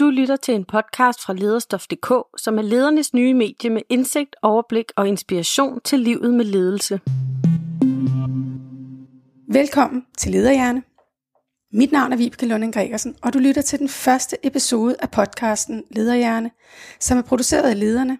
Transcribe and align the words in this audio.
Du 0.00 0.10
lytter 0.10 0.36
til 0.36 0.54
en 0.54 0.64
podcast 0.64 1.22
fra 1.22 1.32
lederstof.dk, 1.32 2.12
som 2.36 2.58
er 2.58 2.62
ledernes 2.62 3.14
nye 3.14 3.34
medie 3.34 3.70
med 3.70 3.82
indsigt, 3.88 4.36
overblik 4.42 4.84
og 4.96 5.08
inspiration 5.08 5.80
til 5.84 6.00
livet 6.00 6.34
med 6.34 6.44
ledelse. 6.44 7.00
Velkommen 9.52 10.02
til 10.18 10.32
Lederhjerne. 10.32 10.82
Mit 11.72 11.92
navn 11.92 12.12
er 12.12 12.16
Vibeke 12.16 12.46
Lunding 12.46 12.74
Gregersen, 12.74 13.16
og 13.22 13.32
du 13.32 13.38
lytter 13.38 13.62
til 13.62 13.78
den 13.78 13.88
første 13.88 14.36
episode 14.46 14.96
af 14.98 15.10
podcasten 15.10 15.84
Lederhjerne, 15.90 16.50
som 17.00 17.18
er 17.18 17.22
produceret 17.22 17.70
af 17.70 17.80
lederne. 17.80 18.18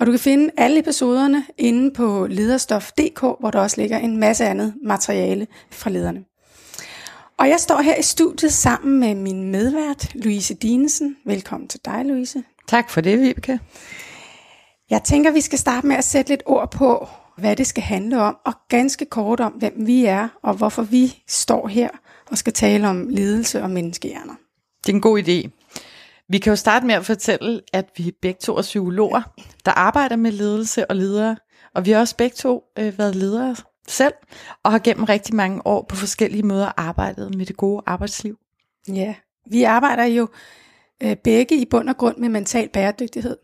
Og 0.00 0.06
du 0.06 0.12
kan 0.12 0.20
finde 0.20 0.50
alle 0.56 0.78
episoderne 0.78 1.44
inde 1.58 1.90
på 1.94 2.26
lederstof.dk, 2.30 3.20
hvor 3.20 3.50
der 3.50 3.60
også 3.60 3.80
ligger 3.80 3.98
en 3.98 4.16
masse 4.16 4.44
andet 4.44 4.74
materiale 4.82 5.46
fra 5.70 5.90
lederne. 5.90 6.24
Og 7.42 7.48
jeg 7.48 7.60
står 7.60 7.80
her 7.80 7.96
i 7.96 8.02
studiet 8.02 8.52
sammen 8.52 9.00
med 9.00 9.14
min 9.14 9.50
medvært, 9.50 10.14
Louise 10.14 10.54
Dinesen. 10.54 11.16
Velkommen 11.26 11.68
til 11.68 11.80
dig, 11.84 12.04
Louise. 12.04 12.42
Tak 12.68 12.90
for 12.90 13.00
det, 13.00 13.20
Vibeke. 13.20 13.60
Jeg 14.90 15.02
tænker, 15.02 15.30
vi 15.30 15.40
skal 15.40 15.58
starte 15.58 15.86
med 15.86 15.96
at 15.96 16.04
sætte 16.04 16.30
lidt 16.30 16.42
ord 16.46 16.70
på, 16.70 17.08
hvad 17.38 17.56
det 17.56 17.66
skal 17.66 17.82
handle 17.82 18.20
om, 18.22 18.36
og 18.46 18.52
ganske 18.68 19.04
kort 19.04 19.40
om, 19.40 19.52
hvem 19.52 19.72
vi 19.76 20.04
er, 20.04 20.28
og 20.42 20.54
hvorfor 20.54 20.82
vi 20.82 21.22
står 21.28 21.68
her 21.68 21.88
og 22.30 22.38
skal 22.38 22.52
tale 22.52 22.88
om 22.88 23.08
ledelse 23.08 23.62
og 23.62 23.70
menneskehjerner. 23.70 24.34
Det 24.86 24.92
er 24.92 24.96
en 24.96 25.00
god 25.00 25.22
idé. 25.22 25.48
Vi 26.28 26.38
kan 26.38 26.50
jo 26.50 26.56
starte 26.56 26.86
med 26.86 26.94
at 26.94 27.06
fortælle, 27.06 27.60
at 27.72 27.90
vi 27.96 28.12
begge 28.22 28.38
to 28.42 28.56
er 28.56 28.62
psykologer, 28.62 29.22
der 29.64 29.72
arbejder 29.72 30.16
med 30.16 30.32
ledelse 30.32 30.90
og 30.90 30.96
ledere, 30.96 31.36
og 31.74 31.86
vi 31.86 31.90
har 31.90 32.00
også 32.00 32.16
begge 32.16 32.34
to 32.34 32.62
øh, 32.78 32.98
været 32.98 33.16
ledere 33.16 33.56
selv, 33.88 34.14
og 34.62 34.70
har 34.70 34.78
gennem 34.78 35.04
rigtig 35.04 35.34
mange 35.34 35.66
år 35.66 35.86
på 35.88 35.96
forskellige 35.96 36.42
måder 36.42 36.72
arbejdet 36.76 37.34
med 37.34 37.46
det 37.46 37.56
gode 37.56 37.82
arbejdsliv. 37.86 38.38
Ja, 38.88 39.14
vi 39.46 39.62
arbejder 39.62 40.04
jo 40.04 40.28
øh, 41.02 41.16
begge 41.16 41.56
i 41.56 41.64
bund 41.64 41.88
og 41.88 41.96
grund 41.96 42.16
med 42.16 42.28
mental 42.28 42.68
bæredygtighed, 42.68 43.36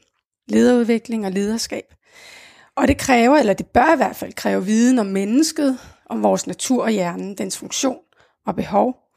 lederudvikling 0.48 1.26
og 1.26 1.32
lederskab. 1.32 1.94
Og 2.76 2.88
det 2.88 2.98
kræver, 2.98 3.36
eller 3.36 3.52
det 3.52 3.66
bør 3.66 3.92
i 3.94 3.96
hvert 3.96 4.16
fald 4.16 4.32
kræve 4.32 4.64
viden 4.64 4.98
om 4.98 5.06
mennesket, 5.06 5.78
om 6.06 6.22
vores 6.22 6.46
natur 6.46 6.82
og 6.82 6.90
hjernen, 6.90 7.34
dens 7.34 7.58
funktion 7.58 7.98
og 8.46 8.56
behov. 8.56 9.07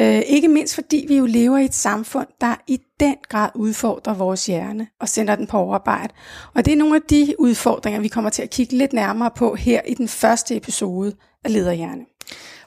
Øh, 0.00 0.22
ikke 0.26 0.48
mindst 0.48 0.74
fordi 0.74 1.04
vi 1.08 1.16
jo 1.16 1.26
lever 1.26 1.58
i 1.58 1.64
et 1.64 1.74
samfund, 1.74 2.26
der 2.40 2.54
i 2.66 2.80
den 3.00 3.16
grad 3.28 3.50
udfordrer 3.54 4.14
vores 4.14 4.46
hjerne 4.46 4.86
og 5.00 5.08
sender 5.08 5.36
den 5.36 5.46
på 5.46 5.58
overarbejde. 5.58 6.14
Og 6.54 6.64
det 6.64 6.72
er 6.72 6.76
nogle 6.76 6.96
af 6.96 7.02
de 7.10 7.34
udfordringer, 7.38 8.00
vi 8.00 8.08
kommer 8.08 8.30
til 8.30 8.42
at 8.42 8.50
kigge 8.50 8.76
lidt 8.76 8.92
nærmere 8.92 9.30
på 9.36 9.54
her 9.54 9.80
i 9.86 9.94
den 9.94 10.08
første 10.08 10.56
episode 10.56 11.14
af 11.44 11.52
Lederhjerne. 11.52 12.04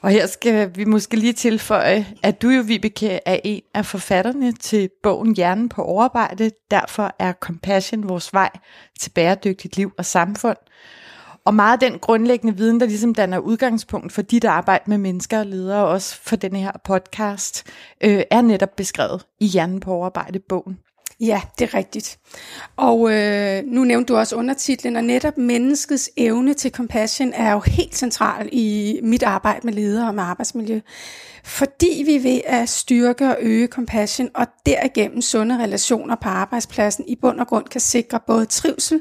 Og 0.02 0.10
her 0.10 0.26
skal 0.26 0.70
vi 0.76 0.84
måske 0.84 1.16
lige 1.16 1.32
tilføje, 1.32 2.06
at 2.22 2.42
du 2.42 2.48
jo, 2.48 2.62
Vibeke, 2.62 3.20
er 3.26 3.40
en 3.44 3.62
af 3.74 3.86
forfatterne 3.86 4.52
til 4.52 4.90
bogen 5.02 5.36
Hjernen 5.36 5.68
på 5.68 5.82
overarbejde. 5.82 6.50
Derfor 6.70 7.14
er 7.18 7.32
Compassion 7.32 8.08
vores 8.08 8.32
vej 8.32 8.50
til 9.00 9.10
bæredygtigt 9.10 9.76
liv 9.76 9.92
og 9.98 10.04
samfund. 10.04 10.56
Og 11.44 11.54
meget 11.54 11.82
af 11.82 11.90
den 11.90 11.98
grundlæggende 11.98 12.56
viden, 12.56 12.80
der 12.80 12.86
ligesom 12.86 13.14
danner 13.14 13.38
udgangspunkt 13.38 14.12
for 14.12 14.22
dit 14.22 14.44
arbejde 14.44 14.84
med 14.86 14.98
mennesker 14.98 15.38
og 15.38 15.46
ledere, 15.46 15.84
og 15.84 15.88
også 15.88 16.20
for 16.20 16.36
denne 16.36 16.58
her 16.58 16.72
podcast, 16.84 17.66
øh, 18.04 18.22
er 18.30 18.42
netop 18.42 18.76
beskrevet 18.76 19.26
i 19.40 19.46
Hjernen 19.46 19.80
på 19.80 19.92
overarbejde 19.92 20.38
bogen. 20.38 20.78
Ja, 21.22 21.40
det 21.58 21.64
er 21.64 21.74
rigtigt. 21.74 22.18
Og 22.76 23.12
øh, 23.12 23.62
nu 23.66 23.84
nævnte 23.84 24.12
du 24.12 24.18
også 24.18 24.36
undertitlen, 24.36 24.96
og 24.96 25.04
netop 25.04 25.38
menneskets 25.38 26.10
evne 26.16 26.54
til 26.54 26.70
compassion 26.70 27.32
er 27.32 27.52
jo 27.52 27.60
helt 27.60 27.96
central 27.96 28.48
i 28.52 29.00
mit 29.02 29.22
arbejde 29.22 29.60
med 29.66 29.72
ledere 29.72 30.08
og 30.08 30.14
med 30.14 30.22
arbejdsmiljø. 30.22 30.80
Fordi 31.44 32.02
vi 32.06 32.24
ved 32.24 32.40
at 32.46 32.68
styrke 32.68 33.28
og 33.28 33.36
øge 33.40 33.66
compassion, 33.66 34.28
og 34.34 34.46
derigennem 34.66 35.22
sunde 35.22 35.58
relationer 35.58 36.16
på 36.22 36.28
arbejdspladsen, 36.28 37.04
i 37.08 37.16
bund 37.16 37.40
og 37.40 37.46
grund 37.46 37.64
kan 37.64 37.80
sikre 37.80 38.20
både 38.26 38.46
trivsel, 38.46 39.00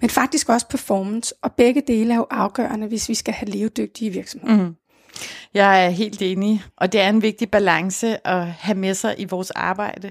men 0.00 0.10
faktisk 0.10 0.48
også 0.48 0.68
performance. 0.68 1.34
Og 1.42 1.52
begge 1.52 1.82
dele 1.86 2.12
er 2.12 2.16
jo 2.16 2.26
afgørende, 2.30 2.86
hvis 2.86 3.08
vi 3.08 3.14
skal 3.14 3.34
have 3.34 3.50
levedygtige 3.50 4.10
virksomheder. 4.10 4.66
Mm. 4.66 4.74
Jeg 5.54 5.86
er 5.86 5.90
helt 5.90 6.22
enig, 6.22 6.64
og 6.76 6.92
det 6.92 7.00
er 7.00 7.08
en 7.08 7.22
vigtig 7.22 7.50
balance 7.50 8.26
at 8.26 8.46
have 8.46 8.78
med 8.78 8.94
sig 8.94 9.14
i 9.18 9.24
vores 9.24 9.50
arbejde. 9.50 10.10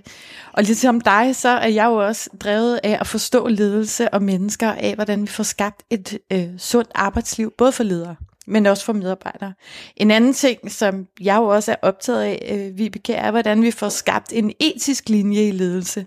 Og 0.54 0.64
ligesom 0.64 1.02
dig, 1.02 1.36
så 1.36 1.50
er 1.50 1.68
jeg 1.68 1.86
jo 1.86 2.08
også 2.08 2.30
drevet 2.40 2.80
af 2.84 2.98
at 3.00 3.08
forstå 3.08 3.48
ledelse 3.48 4.14
og 4.14 4.24
mennesker, 4.24 4.72
af 4.72 4.96
hvordan 4.96 5.22
vi 5.22 5.28
får 5.28 5.44
skabt 5.44 5.84
et 5.90 6.18
øh, 6.32 6.48
sundt 6.58 6.90
arbejdsliv, 6.96 7.54
både 7.58 7.72
for 7.72 7.84
ledere 7.84 8.16
men 8.47 8.66
også 8.66 8.85
for 8.85 8.94
medarbejdere. 8.94 9.53
En 9.96 10.12
anden 10.12 10.34
ting, 10.34 10.72
som 10.72 11.07
jeg 11.22 11.35
jo 11.35 11.44
også 11.44 11.72
er 11.72 11.75
optaget 11.81 12.22
af, 12.22 12.52
øh, 12.52 12.78
Vibeke, 12.78 13.13
er, 13.13 13.31
hvordan 13.31 13.62
vi 13.62 13.72
får 13.72 13.90
skabt 13.90 14.34
en 14.34 14.53
etisk 14.59 15.09
linje 15.09 15.47
i 15.47 15.52
ledelse. 15.52 16.06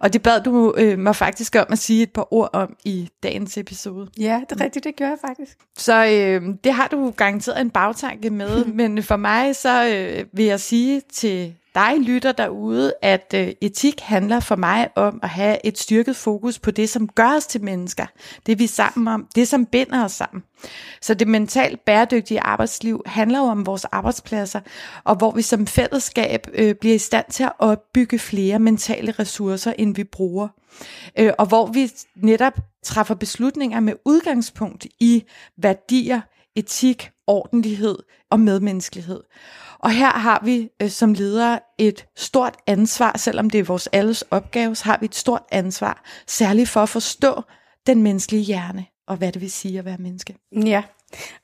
Og 0.00 0.12
det 0.12 0.22
bad 0.22 0.40
du 0.42 0.74
øh, 0.76 0.98
mig 0.98 1.16
faktisk 1.16 1.56
om 1.56 1.66
at 1.68 1.78
sige 1.78 2.02
et 2.02 2.12
par 2.12 2.34
ord 2.34 2.50
om 2.52 2.76
i 2.84 3.08
dagens 3.22 3.58
episode. 3.58 4.10
Ja, 4.18 4.40
det 4.50 4.60
er 4.60 4.64
rigtigt, 4.64 4.84
det 4.84 4.96
gør 4.96 5.08
jeg 5.08 5.18
faktisk. 5.26 5.58
Så 5.78 6.06
øh, 6.06 6.54
det 6.64 6.72
har 6.72 6.88
du 6.88 7.10
garanteret 7.10 7.60
en 7.60 7.70
bagtanke 7.70 8.30
med, 8.30 8.64
men 8.80 9.02
for 9.02 9.16
mig 9.16 9.56
så 9.56 9.86
øh, 9.86 10.26
vil 10.32 10.44
jeg 10.44 10.60
sige 10.60 11.02
til 11.12 11.54
dig 11.74 11.98
lytter 11.98 12.32
derude, 12.32 12.94
at 13.02 13.34
øh, 13.34 13.52
etik 13.60 14.00
handler 14.00 14.40
for 14.40 14.56
mig 14.56 14.88
om 14.94 15.20
at 15.22 15.28
have 15.28 15.66
et 15.66 15.78
styrket 15.78 16.16
fokus 16.16 16.58
på 16.58 16.70
det, 16.70 16.88
som 16.88 17.08
gør 17.08 17.36
os 17.36 17.46
til 17.46 17.64
mennesker. 17.64 18.06
Det 18.46 18.58
vi 18.58 18.64
er 18.64 18.68
sammen 18.68 19.08
om, 19.08 19.26
det 19.34 19.48
som 19.48 19.66
binder 19.66 20.04
os 20.04 20.12
sammen. 20.12 20.42
Så 21.00 21.14
det 21.14 21.28
mentalt 21.28 21.84
bæredygtige 21.84 22.40
arbejdsliv 22.40 23.02
handler 23.06 23.38
jo 23.38 23.44
om 23.44 23.66
vores 23.66 23.84
arbejdspladser, 23.84 24.60
og 25.04 25.16
hvor 25.16 25.30
vi 25.30 25.42
som 25.42 25.66
fællesskab 25.66 26.46
øh, 26.54 26.74
bliver 26.74 26.94
i 26.94 26.98
stand 26.98 27.26
til 27.30 27.42
at 27.42 27.52
opbygge 27.58 28.18
flere 28.18 28.58
mentale 28.58 29.12
ressourcer, 29.12 29.72
end 29.78 29.94
vi 29.94 30.04
bruger. 30.04 30.48
Øh, 31.18 31.32
og 31.38 31.46
hvor 31.46 31.66
vi 31.66 31.90
netop 32.16 32.58
træffer 32.82 33.14
beslutninger 33.14 33.80
med 33.80 33.94
udgangspunkt 34.04 34.86
i 35.00 35.24
værdier, 35.56 36.20
etik, 36.56 37.10
ordentlighed 37.26 37.98
og 38.30 38.40
medmenneskelighed. 38.40 39.20
Og 39.78 39.90
her 39.90 40.10
har 40.10 40.40
vi 40.44 40.68
øh, 40.82 40.90
som 40.90 41.14
ledere 41.14 41.60
et 41.78 42.06
stort 42.16 42.56
ansvar, 42.66 43.18
selvom 43.18 43.50
det 43.50 43.60
er 43.60 43.64
vores 43.64 43.86
alles 43.86 44.22
opgave, 44.22 44.74
så 44.74 44.84
har 44.84 44.98
vi 45.00 45.04
et 45.04 45.14
stort 45.14 45.42
ansvar, 45.52 46.02
særligt 46.26 46.68
for 46.68 46.80
at 46.80 46.88
forstå 46.88 47.42
den 47.86 48.02
menneskelige 48.02 48.42
hjerne, 48.42 48.86
og 49.08 49.16
hvad 49.16 49.32
det 49.32 49.42
vil 49.42 49.50
sige 49.50 49.78
at 49.78 49.84
være 49.84 49.98
menneske. 49.98 50.36
Ja, 50.64 50.82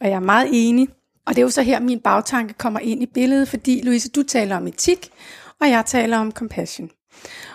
og 0.01 0.09
jeg 0.09 0.15
er 0.15 0.21
meget 0.21 0.49
enig. 0.53 0.89
Og 1.27 1.35
det 1.35 1.39
er 1.39 1.43
jo 1.43 1.51
så 1.51 1.63
her, 1.63 1.81
min 1.81 2.01
bagtanke 2.01 2.55
kommer 2.55 2.81
ind 2.81 3.03
i 3.03 3.07
billedet, 3.07 3.49
fordi 3.49 3.81
Louise, 3.85 4.09
du 4.09 4.23
taler 4.23 4.57
om 4.57 4.67
etik, 4.67 5.11
og 5.61 5.71
jeg 5.71 5.87
taler 5.87 6.19
om 6.19 6.33
compassion. 6.33 6.91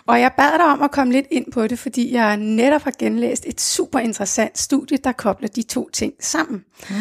Og 0.07 0.19
jeg 0.19 0.31
bad 0.37 0.51
dig 0.57 0.65
om 0.65 0.81
at 0.81 0.91
komme 0.91 1.13
lidt 1.13 1.25
ind 1.31 1.51
på 1.51 1.67
det, 1.67 1.79
fordi 1.79 2.13
jeg 2.13 2.37
netop 2.37 2.81
har 2.81 2.93
genlæst 2.99 3.45
et 3.47 3.61
super 3.61 3.99
interessant 3.99 4.57
studie, 4.57 4.97
der 4.97 5.11
kobler 5.11 5.47
de 5.47 5.61
to 5.61 5.89
ting 5.89 6.13
sammen. 6.19 6.65
Mm. 6.89 6.95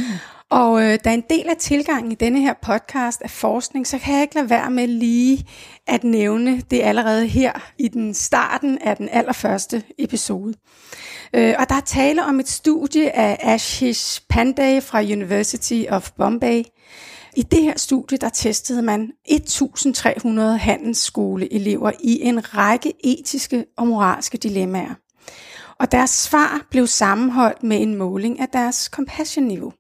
Og 0.52 0.82
øh, 0.82 0.98
da 1.04 1.14
en 1.14 1.24
del 1.30 1.48
af 1.48 1.56
tilgangen 1.56 2.12
i 2.12 2.14
denne 2.14 2.40
her 2.40 2.54
podcast 2.62 3.22
er 3.24 3.28
forskning, 3.28 3.86
så 3.86 3.98
kan 3.98 4.14
jeg 4.14 4.22
ikke 4.22 4.34
lade 4.34 4.50
være 4.50 4.70
med 4.70 4.86
lige 4.86 5.46
at 5.86 6.04
nævne 6.04 6.60
det 6.60 6.80
allerede 6.82 7.26
her 7.26 7.52
i 7.78 7.88
den 7.88 8.14
starten 8.14 8.78
af 8.78 8.96
den 8.96 9.08
allerførste 9.12 9.82
episode. 9.98 10.54
Øh, 11.34 11.54
og 11.58 11.68
der 11.68 11.74
er 11.74 11.80
tale 11.80 12.24
om 12.24 12.40
et 12.40 12.48
studie 12.48 13.16
af 13.16 13.38
Ashish 13.42 14.20
Pandey 14.28 14.82
fra 14.82 15.02
University 15.02 15.82
of 15.90 16.10
Bombay. 16.16 16.62
I 17.36 17.42
det 17.42 17.62
her 17.62 17.78
studie, 17.78 18.18
der 18.18 18.28
testede 18.28 18.82
man 18.82 19.10
1300 19.24 20.58
handelsskoleelever 20.58 21.92
i 22.00 22.20
en 22.22 22.54
række 22.56 22.92
etiske 23.04 23.64
og 23.76 23.86
moralske 23.86 24.38
dilemmaer. 24.38 24.94
Og 25.78 25.92
deres 25.92 26.10
svar 26.10 26.66
blev 26.70 26.86
sammenholdt 26.86 27.62
med 27.62 27.82
en 27.82 27.94
måling 27.94 28.40
af 28.40 28.48
deres 28.48 28.76
compassion-niveau. 28.92 29.72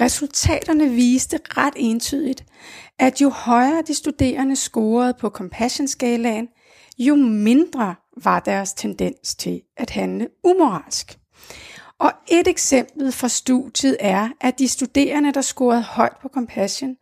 Resultaterne 0.00 0.88
viste 0.90 1.38
ret 1.44 1.74
entydigt, 1.76 2.44
at 2.98 3.20
jo 3.20 3.28
højere 3.28 3.82
de 3.86 3.94
studerende 3.94 4.56
scorede 4.56 5.14
på 5.20 5.28
compassion-skalaen, 5.28 6.48
jo 6.98 7.16
mindre 7.16 7.94
var 8.22 8.40
deres 8.40 8.72
tendens 8.72 9.34
til 9.34 9.62
at 9.76 9.90
handle 9.90 10.28
umoralsk. 10.44 11.18
Og 11.98 12.12
et 12.28 12.48
eksempel 12.48 13.12
fra 13.12 13.28
studiet 13.28 13.96
er, 14.00 14.28
at 14.40 14.58
de 14.58 14.68
studerende, 14.68 15.32
der 15.32 15.40
scorede 15.40 15.82
højt 15.82 16.16
på 16.22 16.28
compassion, 16.28 16.96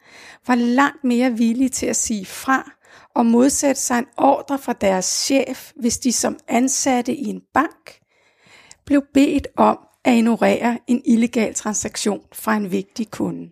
var 0.47 0.55
langt 0.55 1.05
mere 1.05 1.32
villige 1.32 1.69
til 1.69 1.87
at 1.87 1.97
sige 1.97 2.26
fra 2.26 2.70
og 3.15 3.26
modsætte 3.26 3.81
sig 3.81 3.99
en 3.99 4.06
ordre 4.17 4.59
fra 4.59 4.73
deres 4.73 5.05
chef, 5.05 5.73
hvis 5.76 5.99
de 5.99 6.12
som 6.12 6.38
ansatte 6.49 7.15
i 7.15 7.25
en 7.25 7.41
bank 7.55 7.99
blev 8.85 9.03
bedt 9.15 9.47
om 9.56 9.86
at 10.06 10.14
ignorere 10.14 10.79
en 10.87 11.03
illegal 11.05 11.55
transaktion 11.55 12.20
fra 12.32 12.56
en 12.56 12.70
vigtig 12.70 13.11
kunde. 13.11 13.50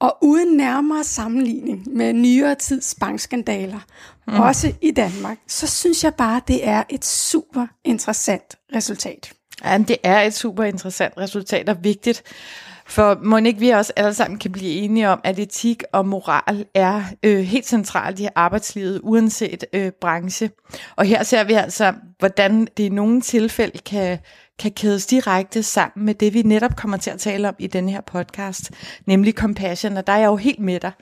Og 0.00 0.18
uden 0.22 0.56
nærmere 0.56 1.04
sammenligning 1.04 1.88
med 1.88 2.12
nyere 2.12 2.54
tids 2.54 2.94
bankskandaler, 3.00 3.80
mm. 4.26 4.40
også 4.40 4.72
i 4.80 4.90
Danmark, 4.90 5.38
så 5.46 5.66
synes 5.66 6.04
jeg 6.04 6.14
bare, 6.14 6.40
det 6.48 6.68
er 6.68 6.82
et 6.88 7.04
super 7.04 7.66
interessant 7.84 8.56
resultat. 8.74 9.32
Ja, 9.64 9.78
det 9.78 9.96
er 10.02 10.20
et 10.20 10.34
super 10.34 10.64
interessant 10.64 11.14
resultat 11.16 11.68
og 11.68 11.84
vigtigt. 11.84 12.22
For 12.86 13.18
må 13.22 13.36
ikke 13.36 13.60
vi 13.60 13.70
også 13.70 13.92
alle 13.96 14.14
sammen 14.14 14.38
kan 14.38 14.52
blive 14.52 14.70
enige 14.70 15.08
om, 15.08 15.20
at 15.24 15.38
etik 15.38 15.82
og 15.92 16.06
moral 16.06 16.66
er 16.74 17.02
øh, 17.22 17.38
helt 17.38 17.66
centralt 17.66 18.20
i 18.20 18.28
arbejdslivet, 18.34 19.00
uanset 19.02 19.64
øh, 19.72 19.92
branche. 20.00 20.50
Og 20.96 21.04
her 21.04 21.22
ser 21.22 21.44
vi 21.44 21.52
altså, 21.52 21.94
hvordan 22.18 22.68
det 22.76 22.82
i 22.82 22.88
nogle 22.88 23.20
tilfælde 23.20 23.78
kan, 23.78 24.18
kan 24.60 24.72
kædes 24.72 25.06
direkte 25.06 25.62
sammen 25.62 26.06
med 26.06 26.14
det, 26.14 26.34
vi 26.34 26.42
netop 26.42 26.76
kommer 26.76 26.96
til 26.96 27.10
at 27.10 27.18
tale 27.18 27.48
om 27.48 27.54
i 27.58 27.66
denne 27.66 27.90
her 27.90 28.00
podcast, 28.00 28.70
nemlig 29.06 29.34
compassion, 29.34 29.96
og 29.96 30.06
der 30.06 30.12
er 30.12 30.18
jeg 30.18 30.26
jo 30.26 30.36
helt 30.36 30.60
med 30.60 30.80
dig. 30.80 30.92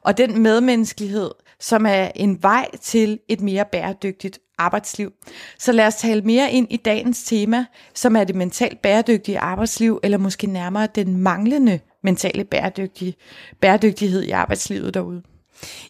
Og 0.00 0.18
den 0.18 0.42
medmenneskelighed, 0.42 1.30
som 1.60 1.86
er 1.86 2.10
en 2.14 2.42
vej 2.42 2.68
til 2.82 3.18
et 3.28 3.40
mere 3.40 3.64
bæredygtigt 3.72 4.38
arbejdsliv. 4.58 5.12
Så 5.58 5.72
lad 5.72 5.86
os 5.86 5.94
tale 5.94 6.22
mere 6.22 6.52
ind 6.52 6.66
i 6.70 6.76
dagens 6.76 7.24
tema, 7.24 7.64
som 7.94 8.16
er 8.16 8.24
det 8.24 8.36
mentalt 8.36 8.82
bæredygtige 8.82 9.38
arbejdsliv, 9.38 10.00
eller 10.02 10.18
måske 10.18 10.46
nærmere 10.46 10.88
den 10.94 11.16
manglende 11.16 11.80
mentale 12.02 12.44
bæredygtige, 12.44 13.14
bæredygtighed 13.60 14.22
i 14.22 14.30
arbejdslivet 14.30 14.94
derude. 14.94 15.22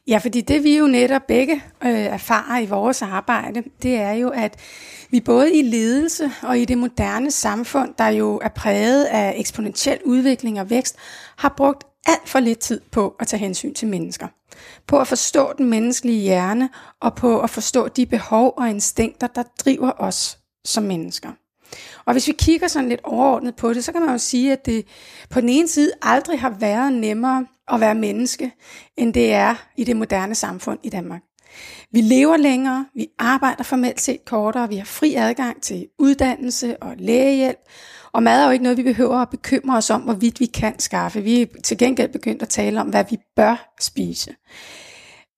Ja, 0.09 0.19
fordi 0.19 0.41
det 0.41 0.65
vi 0.65 0.79
jo 0.79 0.87
netop 0.87 1.23
begge 1.29 1.63
øh, 1.85 1.91
erfarer 1.91 2.61
i 2.61 2.67
vores 2.67 3.03
arbejde, 3.03 3.63
det 3.83 3.95
er 3.95 4.13
jo, 4.13 4.29
at 4.29 4.57
vi 5.15 5.21
både 5.21 5.55
i 5.55 5.63
ledelse 5.63 6.31
og 6.43 6.59
i 6.59 6.65
det 6.65 6.79
moderne 6.79 7.31
samfund, 7.31 7.95
der 7.99 8.09
jo 8.09 8.41
er 8.43 8.49
præget 8.49 9.05
af 9.05 9.35
eksponentiel 9.37 9.99
udvikling 10.05 10.61
og 10.61 10.71
vækst, 10.71 10.97
har 11.37 11.55
brugt 11.57 11.85
alt 12.07 12.29
for 12.29 12.41
lidt 12.41 12.59
tid 12.59 12.81
på 12.93 13.17
at 13.21 13.27
tage 13.27 13.41
hensyn 13.41 13.75
til 13.75 13.89
mennesker. 13.89 14.29
På 14.87 14.99
at 14.99 15.09
forstå 15.09 15.53
den 15.59 15.71
menneskelige 15.71 16.21
hjerne 16.21 16.69
og 17.01 17.15
på 17.15 17.41
at 17.41 17.51
forstå 17.51 17.89
de 17.89 18.07
behov 18.07 18.55
og 18.57 18.71
instinkter, 18.71 19.27
der 19.27 19.43
driver 19.65 19.93
os 19.99 20.39
som 20.65 20.83
mennesker. 20.83 21.31
Og 22.05 22.13
hvis 22.13 22.29
vi 22.29 22.33
kigger 22.39 22.69
sådan 22.69 22.89
lidt 22.89 23.01
overordnet 23.05 23.57
på 23.57 23.73
det, 23.73 23.85
så 23.85 23.93
kan 23.93 24.01
man 24.01 24.11
jo 24.11 24.19
sige, 24.19 24.53
at 24.53 24.67
det 24.67 24.87
på 25.31 25.41
den 25.41 25.49
ene 25.49 25.69
side 25.69 25.93
aldrig 26.03 26.41
har 26.41 26.57
været 26.61 26.93
nemmere 26.93 27.47
at 27.69 27.81
være 27.81 27.95
menneske, 27.95 28.53
end 28.97 29.15
det 29.15 29.33
er 29.33 29.55
i 29.77 29.85
det 29.85 29.97
moderne 29.97 30.35
samfund 30.35 30.79
i 30.83 30.89
Danmark. 30.89 31.23
Vi 31.93 32.01
lever 32.01 32.37
længere, 32.37 32.87
vi 32.95 33.07
arbejder 33.19 33.63
formelt 33.63 34.01
set 34.01 34.25
kortere, 34.25 34.69
vi 34.69 34.77
har 34.77 34.85
fri 34.85 35.15
adgang 35.15 35.63
til 35.63 35.87
uddannelse 35.99 36.83
og 36.83 36.95
lægehjælp, 36.99 37.59
og 38.13 38.23
mad 38.23 38.41
er 38.41 38.45
jo 38.45 38.51
ikke 38.51 38.63
noget, 38.63 38.79
vi 38.79 38.83
behøver 38.83 39.17
at 39.17 39.31
bekymre 39.31 39.77
os 39.77 39.91
om, 39.91 40.01
hvorvidt 40.01 40.41
vi 40.41 40.47
kan 40.47 40.79
skaffe. 40.79 41.21
Vi 41.21 41.43
er 41.43 41.47
til 41.65 41.79
gengæld 41.79 42.13
begyndt 42.13 42.43
at 42.43 42.49
tale 42.49 42.81
om, 42.81 42.89
hvad 42.89 43.05
vi 43.11 43.17
bør 43.37 43.75
spise. 43.81 44.35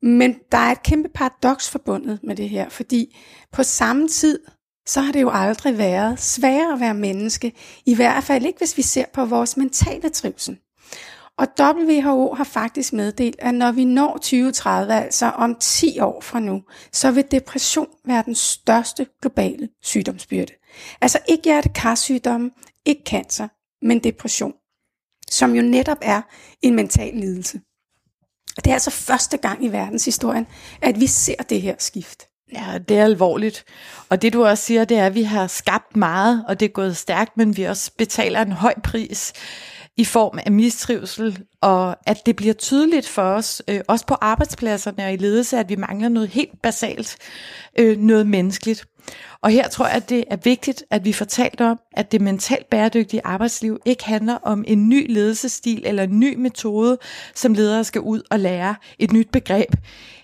Men 0.02 0.36
der 0.52 0.58
er 0.58 0.72
et 0.72 0.82
kæmpe 0.82 1.08
paradoks 1.14 1.70
forbundet 1.70 2.20
med 2.22 2.36
det 2.36 2.48
her, 2.48 2.68
fordi 2.68 3.16
på 3.52 3.62
samme 3.62 4.08
tid, 4.08 4.38
så 4.86 5.00
har 5.00 5.12
det 5.12 5.22
jo 5.22 5.30
aldrig 5.32 5.78
været 5.78 6.20
sværere 6.20 6.72
at 6.72 6.80
være 6.80 6.94
menneske, 6.94 7.52
i 7.86 7.94
hvert 7.94 8.24
fald 8.24 8.46
ikke 8.46 8.58
hvis 8.58 8.76
vi 8.76 8.82
ser 8.82 9.04
på 9.14 9.24
vores 9.24 9.56
mentale 9.56 10.08
trivsel. 10.08 10.58
Og 11.38 11.46
WHO 11.60 12.34
har 12.34 12.44
faktisk 12.44 12.92
meddelt, 12.92 13.36
at 13.38 13.54
når 13.54 13.72
vi 13.72 13.84
når 13.84 14.12
2030, 14.12 14.94
altså 14.94 15.26
om 15.26 15.56
10 15.60 16.00
år 16.00 16.20
fra 16.20 16.40
nu, 16.40 16.62
så 16.92 17.10
vil 17.10 17.24
depression 17.30 17.88
være 18.04 18.22
den 18.26 18.34
største 18.34 19.06
globale 19.22 19.68
sygdomsbyrde. 19.82 20.52
Altså 21.00 21.18
ikke 21.28 21.44
hjertekarsygdomme, 21.44 22.50
ikke 22.84 23.02
cancer, 23.06 23.48
men 23.82 24.04
depression, 24.04 24.52
som 25.30 25.54
jo 25.54 25.62
netop 25.62 25.98
er 26.02 26.22
en 26.62 26.74
mental 26.74 27.14
lidelse. 27.14 27.60
Og 28.56 28.64
det 28.64 28.70
er 28.70 28.74
altså 28.74 28.90
første 28.90 29.36
gang 29.36 29.64
i 29.64 29.68
verdenshistorien, 29.68 30.46
at 30.82 31.00
vi 31.00 31.06
ser 31.06 31.42
det 31.48 31.62
her 31.62 31.74
skift. 31.78 32.22
Ja, 32.52 32.78
det 32.88 32.98
er 32.98 33.04
alvorligt. 33.04 33.64
Og 34.08 34.22
det 34.22 34.32
du 34.32 34.46
også 34.46 34.64
siger, 34.64 34.84
det 34.84 34.98
er, 34.98 35.06
at 35.06 35.14
vi 35.14 35.22
har 35.22 35.46
skabt 35.46 35.96
meget, 35.96 36.44
og 36.48 36.60
det 36.60 36.66
er 36.66 36.72
gået 36.72 36.96
stærkt, 36.96 37.36
men 37.36 37.56
vi 37.56 37.64
også 37.64 37.90
betaler 37.98 38.42
en 38.42 38.52
høj 38.52 38.74
pris 38.84 39.32
i 39.96 40.04
form 40.04 40.38
af 40.46 40.52
mistrivsel, 40.52 41.38
og 41.60 41.96
at 42.06 42.26
det 42.26 42.36
bliver 42.36 42.54
tydeligt 42.54 43.08
for 43.08 43.22
os, 43.22 43.62
øh, 43.68 43.80
også 43.88 44.06
på 44.06 44.14
arbejdspladserne 44.20 45.04
og 45.04 45.12
i 45.12 45.16
ledelse, 45.16 45.58
at 45.58 45.68
vi 45.68 45.76
mangler 45.76 46.08
noget 46.08 46.28
helt 46.28 46.62
basalt, 46.62 47.16
øh, 47.78 47.98
noget 47.98 48.26
menneskeligt. 48.26 48.86
Og 49.40 49.50
her 49.50 49.68
tror 49.68 49.86
jeg, 49.86 49.94
at 49.94 50.08
det 50.08 50.24
er 50.30 50.36
vigtigt, 50.36 50.84
at 50.90 51.04
vi 51.04 51.12
får 51.12 51.24
talt 51.24 51.60
om, 51.60 51.78
at 51.92 52.12
det 52.12 52.20
mentalt 52.20 52.70
bæredygtige 52.70 53.20
arbejdsliv 53.24 53.78
ikke 53.84 54.04
handler 54.04 54.34
om 54.34 54.64
en 54.66 54.88
ny 54.88 55.12
ledelsesstil 55.12 55.82
eller 55.86 56.02
en 56.02 56.20
ny 56.20 56.34
metode, 56.34 56.98
som 57.34 57.54
ledere 57.54 57.84
skal 57.84 58.00
ud 58.00 58.22
og 58.30 58.40
lære 58.40 58.74
et 58.98 59.12
nyt 59.12 59.30
begreb. 59.32 59.74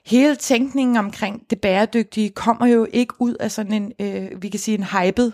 Hele 0.07 0.37
tænkningen 0.37 0.97
omkring 0.97 1.43
det 1.51 1.61
bæredygtige 1.61 2.31
kommer 2.31 2.67
jo 2.67 2.87
ikke 2.93 3.15
ud 3.19 3.35
af 3.35 3.51
sådan 3.51 3.73
en, 3.73 3.93
øh, 4.01 4.43
vi 4.43 4.49
kan 4.49 4.61
sige 4.61 4.79
en 4.79 4.85
hyped, 4.85 5.33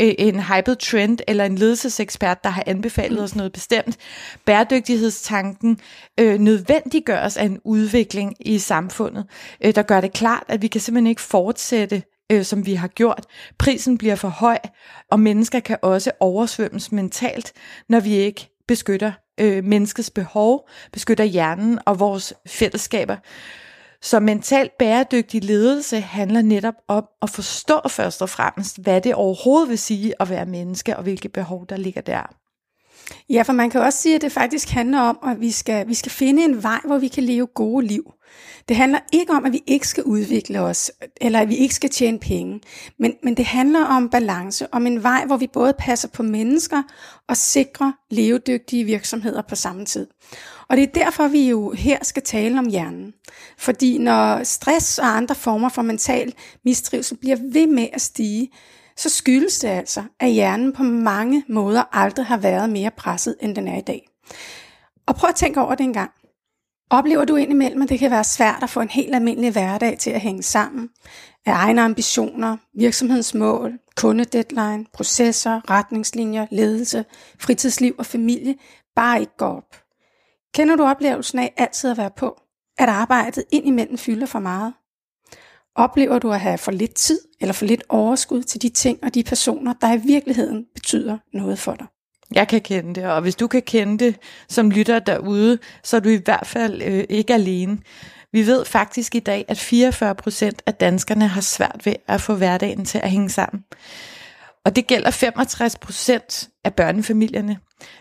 øh, 0.00 0.14
en 0.18 0.40
hyped 0.40 0.76
trend 0.76 1.18
eller 1.28 1.44
en 1.44 1.58
ledelsesekspert, 1.58 2.44
der 2.44 2.50
har 2.50 2.64
anbefalet 2.66 3.22
os 3.22 3.36
noget 3.36 3.52
bestemt. 3.52 3.96
Bæredygtighedstanken 4.44 5.80
øh, 6.20 6.38
nødvendiggøres 6.38 7.36
af 7.36 7.44
en 7.44 7.60
udvikling 7.64 8.34
i 8.40 8.58
samfundet, 8.58 9.26
øh, 9.64 9.74
der 9.74 9.82
gør 9.82 10.00
det 10.00 10.12
klart, 10.12 10.44
at 10.48 10.62
vi 10.62 10.66
kan 10.66 10.80
simpelthen 10.80 11.06
ikke 11.06 11.22
fortsætte 11.22 12.02
øh, 12.32 12.44
som 12.44 12.66
vi 12.66 12.74
har 12.74 12.88
gjort. 12.88 13.24
Prisen 13.58 13.98
bliver 13.98 14.14
for 14.14 14.28
høj, 14.28 14.58
og 15.10 15.20
mennesker 15.20 15.60
kan 15.60 15.78
også 15.82 16.10
oversvømmes 16.20 16.92
mentalt, 16.92 17.52
når 17.88 18.00
vi 18.00 18.14
ikke 18.14 18.50
beskytter 18.68 19.12
øh, 19.40 19.64
menneskets 19.64 20.10
behov, 20.10 20.68
beskytter 20.92 21.24
hjernen 21.24 21.78
og 21.86 22.00
vores 22.00 22.34
fællesskaber. 22.46 23.16
Så 24.02 24.20
mental 24.20 24.70
bæredygtig 24.78 25.44
ledelse 25.44 26.00
handler 26.00 26.42
netop 26.42 26.74
om 26.88 27.04
at 27.22 27.30
forstå 27.30 27.88
først 27.88 28.22
og 28.22 28.28
fremmest, 28.28 28.82
hvad 28.82 29.00
det 29.00 29.14
overhovedet 29.14 29.68
vil 29.68 29.78
sige 29.78 30.14
at 30.20 30.30
være 30.30 30.46
menneske, 30.46 30.96
og 30.96 31.02
hvilke 31.02 31.28
behov 31.28 31.66
der 31.66 31.76
ligger 31.76 32.00
der. 32.00 32.37
Ja, 33.30 33.42
for 33.42 33.52
man 33.52 33.70
kan 33.70 33.80
også 33.80 33.98
sige, 33.98 34.14
at 34.14 34.22
det 34.22 34.32
faktisk 34.32 34.68
handler 34.68 35.00
om, 35.00 35.18
at 35.26 35.40
vi 35.40 35.50
skal, 35.50 35.88
vi 35.88 35.94
skal 35.94 36.12
finde 36.12 36.44
en 36.44 36.62
vej, 36.62 36.80
hvor 36.84 36.98
vi 36.98 37.08
kan 37.08 37.22
leve 37.22 37.46
gode 37.46 37.86
liv. 37.86 38.12
Det 38.68 38.76
handler 38.76 38.98
ikke 39.12 39.32
om, 39.32 39.44
at 39.44 39.52
vi 39.52 39.62
ikke 39.66 39.88
skal 39.88 40.04
udvikle 40.04 40.60
os, 40.60 40.90
eller 41.20 41.40
at 41.40 41.48
vi 41.48 41.56
ikke 41.56 41.74
skal 41.74 41.90
tjene 41.90 42.18
penge, 42.18 42.60
men, 42.98 43.14
men 43.22 43.36
det 43.36 43.44
handler 43.44 43.84
om 43.84 44.08
balance, 44.08 44.74
om 44.74 44.86
en 44.86 45.02
vej, 45.02 45.24
hvor 45.26 45.36
vi 45.36 45.46
både 45.46 45.74
passer 45.78 46.08
på 46.08 46.22
mennesker 46.22 46.82
og 47.28 47.36
sikrer 47.36 47.92
levedygtige 48.10 48.84
virksomheder 48.84 49.42
på 49.42 49.54
samme 49.54 49.84
tid. 49.84 50.06
Og 50.68 50.76
det 50.76 50.82
er 50.82 51.04
derfor, 51.04 51.28
vi 51.28 51.48
jo 51.48 51.70
her 51.70 51.98
skal 52.02 52.22
tale 52.22 52.58
om 52.58 52.68
hjernen. 52.68 53.12
Fordi 53.58 53.98
når 53.98 54.42
stress 54.42 54.98
og 54.98 55.16
andre 55.16 55.34
former 55.34 55.68
for 55.68 55.82
mental 55.82 56.34
mistrivsel 56.64 57.16
bliver 57.16 57.36
ved 57.52 57.66
med 57.66 57.88
at 57.92 58.00
stige, 58.00 58.50
så 58.98 59.08
skyldes 59.08 59.58
det 59.58 59.68
altså, 59.68 60.04
at 60.20 60.30
hjernen 60.30 60.72
på 60.72 60.82
mange 60.82 61.44
måder 61.48 61.82
aldrig 61.92 62.26
har 62.26 62.36
været 62.36 62.70
mere 62.70 62.90
presset, 62.90 63.36
end 63.40 63.56
den 63.56 63.68
er 63.68 63.78
i 63.78 63.80
dag. 63.80 64.08
Og 65.06 65.14
prøv 65.14 65.28
at 65.28 65.36
tænke 65.36 65.60
over 65.60 65.74
det 65.74 65.84
en 65.84 65.92
gang. 65.92 66.10
Oplever 66.90 67.24
du 67.24 67.36
indimellem, 67.36 67.82
at 67.82 67.88
det 67.88 67.98
kan 67.98 68.10
være 68.10 68.24
svært 68.24 68.62
at 68.62 68.70
få 68.70 68.80
en 68.80 68.88
helt 68.88 69.14
almindelig 69.14 69.52
hverdag 69.52 69.98
til 69.98 70.10
at 70.10 70.20
hænge 70.20 70.42
sammen? 70.42 70.88
Af 71.46 71.52
egne 71.52 71.82
ambitioner, 71.82 72.56
virksomhedsmål, 72.74 73.78
kundedeadline, 73.96 74.86
processer, 74.92 75.70
retningslinjer, 75.70 76.46
ledelse, 76.50 77.04
fritidsliv 77.38 77.94
og 77.98 78.06
familie 78.06 78.54
bare 78.96 79.20
ikke 79.20 79.36
går 79.36 79.56
op. 79.56 79.76
Kender 80.54 80.76
du 80.76 80.82
oplevelsen 80.82 81.38
af 81.38 81.54
altid 81.56 81.90
at 81.90 81.98
være 81.98 82.10
på? 82.16 82.40
At 82.78 82.88
arbejdet 82.88 83.44
indimellem 83.52 83.98
fylder 83.98 84.26
for 84.26 84.38
meget? 84.38 84.74
Oplever 85.78 86.18
du 86.18 86.32
at 86.32 86.40
have 86.40 86.58
for 86.58 86.72
lidt 86.72 86.94
tid 86.94 87.20
eller 87.40 87.52
for 87.52 87.66
lidt 87.66 87.82
overskud 87.88 88.42
til 88.42 88.62
de 88.62 88.68
ting 88.68 88.98
og 89.02 89.14
de 89.14 89.22
personer, 89.22 89.74
der 89.80 89.92
i 89.92 89.96
virkeligheden 89.96 90.64
betyder 90.74 91.18
noget 91.32 91.58
for 91.58 91.74
dig? 91.74 91.86
Jeg 92.34 92.48
kan 92.48 92.60
kende 92.60 92.94
det, 92.94 93.04
og 93.04 93.20
hvis 93.20 93.36
du 93.36 93.46
kan 93.46 93.62
kende 93.62 94.04
det 94.04 94.16
som 94.48 94.70
lytter 94.70 94.98
derude, 94.98 95.58
så 95.82 95.96
er 95.96 96.00
du 96.00 96.08
i 96.08 96.20
hvert 96.24 96.46
fald 96.46 96.82
øh, 96.82 97.04
ikke 97.08 97.34
alene. 97.34 97.78
Vi 98.32 98.46
ved 98.46 98.64
faktisk 98.64 99.14
i 99.14 99.18
dag, 99.18 99.44
at 99.48 99.58
44 99.58 100.14
procent 100.14 100.62
af 100.66 100.74
danskerne 100.74 101.28
har 101.28 101.40
svært 101.40 101.80
ved 101.84 101.94
at 102.08 102.20
få 102.20 102.34
hverdagen 102.34 102.84
til 102.84 102.98
at 102.98 103.10
hænge 103.10 103.30
sammen. 103.30 103.64
Og 104.64 104.76
det 104.76 104.86
gælder 104.86 105.10
65 105.10 105.76
procent 105.76 106.48
af 106.64 106.74
børnefamilierne. 106.74 107.58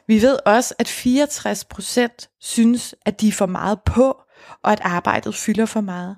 Vi 0.07 0.21
ved 0.21 0.37
også, 0.45 0.73
at 0.79 0.87
64 0.87 1.65
procent 1.65 2.29
synes, 2.41 2.95
at 3.05 3.21
de 3.21 3.27
er 3.27 3.31
for 3.31 3.45
meget 3.45 3.79
på, 3.85 4.21
og 4.63 4.71
at 4.71 4.79
arbejdet 4.81 5.35
fylder 5.35 5.65
for 5.65 5.81
meget. 5.81 6.15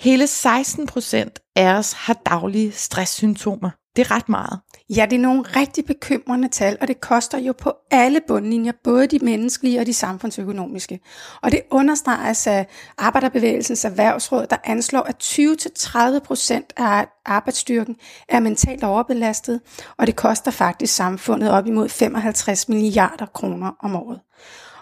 Hele 0.00 0.26
16 0.26 0.86
procent 0.86 1.38
af 1.56 1.74
os 1.74 1.92
har 1.92 2.14
daglige 2.14 2.72
stresssymptomer. 2.72 3.70
Det 3.96 4.06
er 4.06 4.10
ret 4.10 4.28
meget. 4.28 4.60
Ja, 4.90 5.06
det 5.10 5.16
er 5.16 5.20
nogle 5.20 5.42
rigtig 5.42 5.84
bekymrende 5.84 6.48
tal, 6.48 6.76
og 6.80 6.88
det 6.88 7.00
koster 7.00 7.38
jo 7.38 7.52
på 7.52 7.72
alle 7.90 8.20
bundlinjer, 8.28 8.72
både 8.84 9.06
de 9.06 9.18
menneskelige 9.18 9.80
og 9.80 9.86
de 9.86 9.92
samfundsøkonomiske. 9.92 11.00
Og 11.42 11.52
det 11.52 11.60
understreges 11.70 12.46
af 12.46 12.66
Arbejderbevægelsens 12.98 13.84
Erhvervsråd, 13.84 14.46
der 14.46 14.56
anslår, 14.64 15.00
at 15.00 15.22
20-30 15.22 16.18
procent 16.18 16.72
af 16.76 17.06
arbejdsstyrken 17.26 17.96
er 18.28 18.40
mentalt 18.40 18.84
overbelastet, 18.84 19.60
og 19.98 20.06
det 20.06 20.16
koster 20.16 20.50
faktisk 20.50 20.94
samfundet 20.94 21.50
op 21.50 21.66
imod 21.66 21.88
55 21.88 22.68
milliarder 22.68 23.26
kroner 23.26 23.72
om 23.80 23.96
året. 23.96 24.20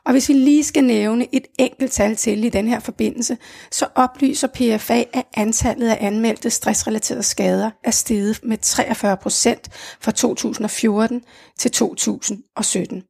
Og 0.04 0.12
hvis 0.12 0.28
vi 0.28 0.35
lige 0.35 0.64
skal 0.64 0.85
nævne 0.85 1.26
et 1.33 1.47
enkelt 1.59 1.92
tal 1.92 2.16
til 2.16 2.45
i 2.45 2.49
den 2.49 2.69
her 2.69 2.80
forbindelse, 2.80 3.38
så 3.71 3.87
oplyser 3.95 4.49
PFA, 4.49 5.04
at 5.12 5.26
antallet 5.37 5.88
af 5.88 6.07
anmeldte 6.07 6.50
stressrelaterede 6.50 7.23
skader 7.23 7.71
er 7.85 7.90
steget 7.90 8.40
med 8.42 8.59
43 8.59 9.16
procent 9.16 9.69
fra 10.00 10.11
2014 10.11 11.23
til 11.59 11.71
2017. 11.71 13.02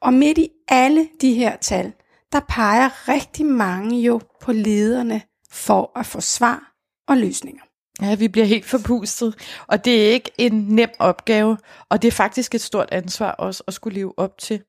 Og 0.00 0.14
midt 0.14 0.38
i 0.38 0.48
alle 0.68 1.08
de 1.20 1.34
her 1.34 1.56
tal, 1.56 1.92
der 2.32 2.40
peger 2.48 3.08
rigtig 3.08 3.46
mange 3.46 4.00
jo 4.00 4.20
på 4.40 4.52
lederne 4.52 5.22
for 5.50 5.98
at 5.98 6.06
få 6.06 6.20
svar 6.20 6.72
og 7.08 7.16
løsninger. 7.16 7.62
Ja, 8.02 8.14
vi 8.14 8.28
bliver 8.28 8.46
helt 8.46 8.64
forpustet, 8.64 9.34
og 9.66 9.84
det 9.84 10.06
er 10.06 10.12
ikke 10.12 10.30
en 10.38 10.52
nem 10.52 10.90
opgave, 10.98 11.56
og 11.88 12.02
det 12.02 12.08
er 12.08 12.12
faktisk 12.12 12.54
et 12.54 12.60
stort 12.60 12.88
ansvar 12.92 13.30
også 13.30 13.62
at 13.66 13.74
skulle 13.74 13.94
leve 13.94 14.18
op 14.18 14.38
til. 14.38 14.60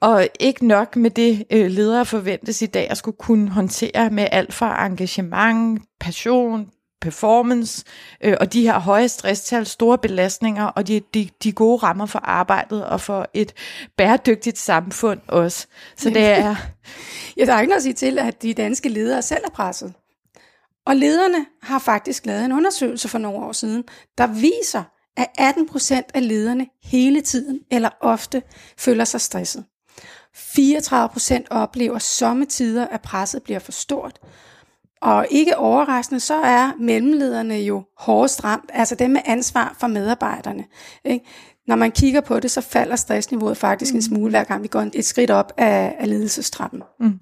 Og 0.00 0.28
ikke 0.40 0.66
nok 0.66 0.96
med 0.96 1.10
det, 1.10 1.44
øh, 1.50 1.70
ledere 1.70 2.06
forventes 2.06 2.62
i 2.62 2.66
dag 2.66 2.90
at 2.90 2.96
skulle 2.96 3.16
kunne 3.16 3.50
håndtere 3.50 4.10
med 4.10 4.26
alt 4.32 4.54
fra 4.54 4.86
engagement, 4.86 5.82
passion, 6.00 6.70
performance 7.00 7.84
øh, 8.24 8.36
og 8.40 8.52
de 8.52 8.62
her 8.62 8.78
høje 8.78 9.08
stresstal, 9.08 9.66
store 9.66 9.98
belastninger 9.98 10.64
og 10.64 10.88
de, 10.88 11.00
de, 11.14 11.28
de 11.42 11.52
gode 11.52 11.76
rammer 11.76 12.06
for 12.06 12.18
arbejdet 12.18 12.86
og 12.86 13.00
for 13.00 13.26
et 13.34 13.52
bæredygtigt 13.96 14.58
samfund 14.58 15.20
også. 15.28 15.66
Så 15.96 16.08
det 16.08 16.22
er... 16.22 16.56
ja, 17.36 17.44
der 17.44 17.54
er 17.54 17.60
ikke 17.60 17.70
noget 17.70 17.78
at 17.78 17.82
sige 17.82 17.92
til, 17.92 18.18
at 18.18 18.42
de 18.42 18.54
danske 18.54 18.88
ledere 18.88 19.22
selv 19.22 19.42
er 19.44 19.50
presset. 19.50 19.94
Og 20.86 20.96
lederne 20.96 21.46
har 21.62 21.78
faktisk 21.78 22.26
lavet 22.26 22.44
en 22.44 22.52
undersøgelse 22.52 23.08
for 23.08 23.18
nogle 23.18 23.38
år 23.38 23.52
siden, 23.52 23.84
der 24.18 24.26
viser, 24.26 24.82
at 25.16 25.26
18 25.38 25.68
procent 25.68 26.06
af 26.14 26.28
lederne 26.28 26.66
hele 26.82 27.20
tiden 27.20 27.60
eller 27.70 27.88
ofte 28.00 28.42
føler 28.78 29.04
sig 29.04 29.20
stresset. 29.20 29.64
34 30.34 31.08
procent 31.08 31.46
oplever 31.50 31.98
sommetider, 31.98 32.86
at 32.86 33.00
presset 33.00 33.42
bliver 33.42 33.58
for 33.58 33.72
stort. 33.72 34.18
Og 35.02 35.26
ikke 35.30 35.56
overraskende, 35.56 36.20
så 36.20 36.34
er 36.34 36.72
mellemlederne 36.80 37.54
jo 37.54 37.84
hårdest 37.98 38.44
ramt, 38.44 38.70
altså 38.72 38.94
dem 38.94 39.10
med 39.10 39.20
ansvar 39.24 39.76
for 39.80 39.86
medarbejderne. 39.86 40.64
Ikke? 41.04 41.26
Når 41.66 41.76
man 41.76 41.92
kigger 41.92 42.20
på 42.20 42.40
det, 42.40 42.50
så 42.50 42.60
falder 42.60 42.96
stressniveauet 42.96 43.56
faktisk 43.56 43.94
en 43.94 44.02
smule, 44.02 44.30
hver 44.30 44.44
gang 44.44 44.62
vi 44.62 44.68
går 44.68 44.90
et 44.94 45.04
skridt 45.04 45.30
op 45.30 45.52
af, 45.56 45.96
af 45.98 46.08
ledelsestrappen. 46.08 46.82
Mm. 47.00 47.20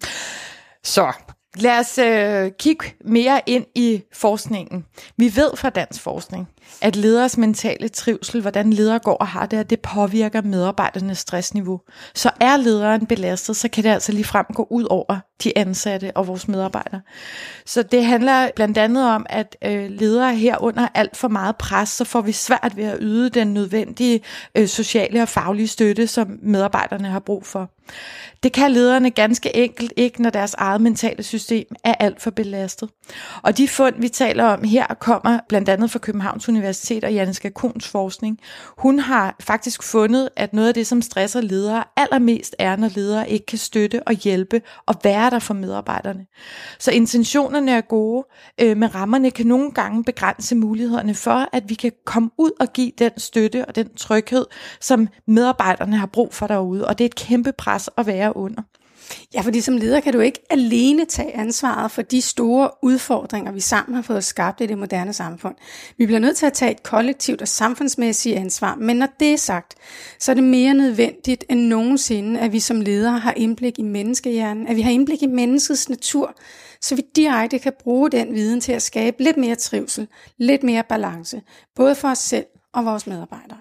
Så 0.84 1.12
Lad 1.56 1.78
os 1.78 1.98
øh, 1.98 2.50
kigge 2.58 2.84
mere 3.04 3.40
ind 3.46 3.66
i 3.74 4.02
forskningen. 4.12 4.84
Vi 5.16 5.36
ved 5.36 5.56
fra 5.56 5.70
dansk 5.70 6.02
forskning, 6.02 6.48
at 6.82 6.96
leders 6.96 7.36
mentale 7.38 7.88
trivsel, 7.88 8.40
hvordan 8.40 8.72
ledere 8.72 8.98
går 8.98 9.14
og 9.14 9.26
har 9.26 9.46
det, 9.46 9.56
at 9.56 9.70
det 9.70 9.80
påvirker 9.80 10.42
medarbejdernes 10.42 11.18
stressniveau. 11.18 11.80
Så 12.14 12.30
er 12.40 12.56
lederen 12.56 13.06
belastet, 13.06 13.56
så 13.56 13.68
kan 13.68 13.84
det 13.84 13.90
altså 13.90 14.12
lige 14.12 14.24
frem 14.24 14.46
gå 14.54 14.66
ud 14.70 14.84
over 14.90 15.20
de 15.44 15.58
ansatte 15.58 16.16
og 16.16 16.26
vores 16.26 16.48
medarbejdere. 16.48 17.00
Så 17.66 17.82
det 17.82 18.04
handler 18.04 18.50
blandt 18.56 18.78
andet 18.78 19.10
om, 19.10 19.26
at 19.28 19.56
øh, 19.64 19.90
ledere 19.90 20.34
her 20.34 20.62
under 20.62 20.88
alt 20.94 21.16
for 21.16 21.28
meget 21.28 21.56
pres, 21.56 21.88
så 21.88 22.04
får 22.04 22.20
vi 22.20 22.32
svært 22.32 22.72
ved 22.76 22.84
at 22.84 22.98
yde 23.00 23.30
den 23.30 23.54
nødvendige 23.54 24.20
øh, 24.54 24.68
sociale 24.68 25.22
og 25.22 25.28
faglige 25.28 25.68
støtte, 25.68 26.06
som 26.06 26.38
medarbejderne 26.42 27.08
har 27.08 27.20
brug 27.20 27.46
for. 27.46 27.70
Det 28.42 28.52
kan 28.52 28.70
lederne 28.70 29.10
ganske 29.10 29.56
enkelt 29.56 29.92
ikke, 29.96 30.22
når 30.22 30.30
deres 30.30 30.54
eget 30.54 30.80
mentale 30.80 31.22
system 31.22 31.66
er 31.84 31.94
alt 31.94 32.22
for 32.22 32.30
belastet. 32.30 32.88
Og 33.42 33.58
de 33.58 33.68
fund, 33.68 33.94
vi 33.98 34.08
taler 34.08 34.44
om 34.44 34.64
her, 34.64 34.86
kommer 34.86 35.38
blandt 35.48 35.68
andet 35.68 35.90
fra 35.90 35.98
Københavns 35.98 36.48
Universitet 36.48 37.04
og 37.04 37.12
Janne 37.12 37.34
Skakons 37.34 37.88
forskning. 37.88 38.38
Hun 38.78 38.98
har 38.98 39.36
faktisk 39.40 39.82
fundet, 39.82 40.28
at 40.36 40.52
noget 40.52 40.68
af 40.68 40.74
det, 40.74 40.86
som 40.86 41.02
stresser 41.02 41.40
ledere 41.40 41.84
allermest 41.96 42.56
er, 42.58 42.76
når 42.76 42.88
ledere 42.94 43.30
ikke 43.30 43.46
kan 43.46 43.58
støtte 43.58 44.02
og 44.02 44.12
hjælpe 44.12 44.62
og 44.86 44.94
være 45.04 45.30
der 45.30 45.38
for 45.38 45.54
medarbejderne. 45.54 46.26
Så 46.78 46.90
intentionerne 46.90 47.72
er 47.72 47.80
gode, 47.80 48.26
øh, 48.60 48.76
men 48.76 48.94
rammerne 48.94 49.30
kan 49.30 49.46
nogle 49.46 49.70
gange 49.70 50.04
begrænse 50.04 50.56
mulighederne 50.56 51.14
for, 51.14 51.48
at 51.52 51.62
vi 51.68 51.74
kan 51.74 51.92
komme 52.04 52.30
ud 52.38 52.50
og 52.60 52.72
give 52.72 52.92
den 52.98 53.10
støtte 53.16 53.64
og 53.66 53.74
den 53.74 53.94
tryghed, 53.94 54.46
som 54.80 55.08
medarbejderne 55.26 55.96
har 55.96 56.06
brug 56.06 56.34
for 56.34 56.46
derude. 56.46 56.86
Og 56.86 56.98
det 56.98 57.04
er 57.04 57.08
et 57.08 57.14
kæmpe 57.14 57.52
pres 57.80 57.90
at 57.96 58.06
være 58.06 58.36
under. 58.36 58.62
Ja, 59.34 59.40
fordi 59.40 59.60
som 59.60 59.76
leder 59.76 60.00
kan 60.00 60.12
du 60.12 60.20
ikke 60.20 60.40
alene 60.50 61.04
tage 61.04 61.36
ansvaret 61.36 61.90
for 61.90 62.02
de 62.02 62.20
store 62.20 62.70
udfordringer, 62.82 63.52
vi 63.52 63.60
sammen 63.60 63.94
har 63.94 64.02
fået 64.02 64.24
skabt 64.24 64.60
i 64.60 64.66
det 64.66 64.78
moderne 64.78 65.12
samfund. 65.12 65.54
Vi 65.98 66.06
bliver 66.06 66.18
nødt 66.18 66.36
til 66.36 66.46
at 66.46 66.52
tage 66.52 66.70
et 66.70 66.82
kollektivt 66.82 67.42
og 67.42 67.48
samfundsmæssigt 67.48 68.36
ansvar, 68.36 68.74
men 68.74 68.96
når 68.96 69.08
det 69.20 69.32
er 69.32 69.36
sagt, 69.36 69.74
så 70.18 70.32
er 70.32 70.34
det 70.34 70.44
mere 70.44 70.74
nødvendigt 70.74 71.44
end 71.48 71.60
nogensinde, 71.60 72.40
at 72.40 72.52
vi 72.52 72.60
som 72.60 72.80
ledere 72.80 73.18
har 73.18 73.34
indblik 73.36 73.78
i 73.78 73.82
menneskehjernen, 73.82 74.66
at 74.66 74.76
vi 74.76 74.82
har 74.82 74.90
indblik 74.90 75.22
i 75.22 75.26
menneskets 75.26 75.88
natur, 75.88 76.34
så 76.80 76.94
vi 76.94 77.02
direkte 77.16 77.58
kan 77.58 77.72
bruge 77.82 78.10
den 78.10 78.34
viden 78.34 78.60
til 78.60 78.72
at 78.72 78.82
skabe 78.82 79.22
lidt 79.22 79.36
mere 79.36 79.54
trivsel, 79.54 80.08
lidt 80.38 80.62
mere 80.62 80.82
balance, 80.88 81.42
både 81.76 81.94
for 81.94 82.08
os 82.08 82.18
selv 82.18 82.46
og 82.74 82.84
vores 82.84 83.06
medarbejdere. 83.06 83.58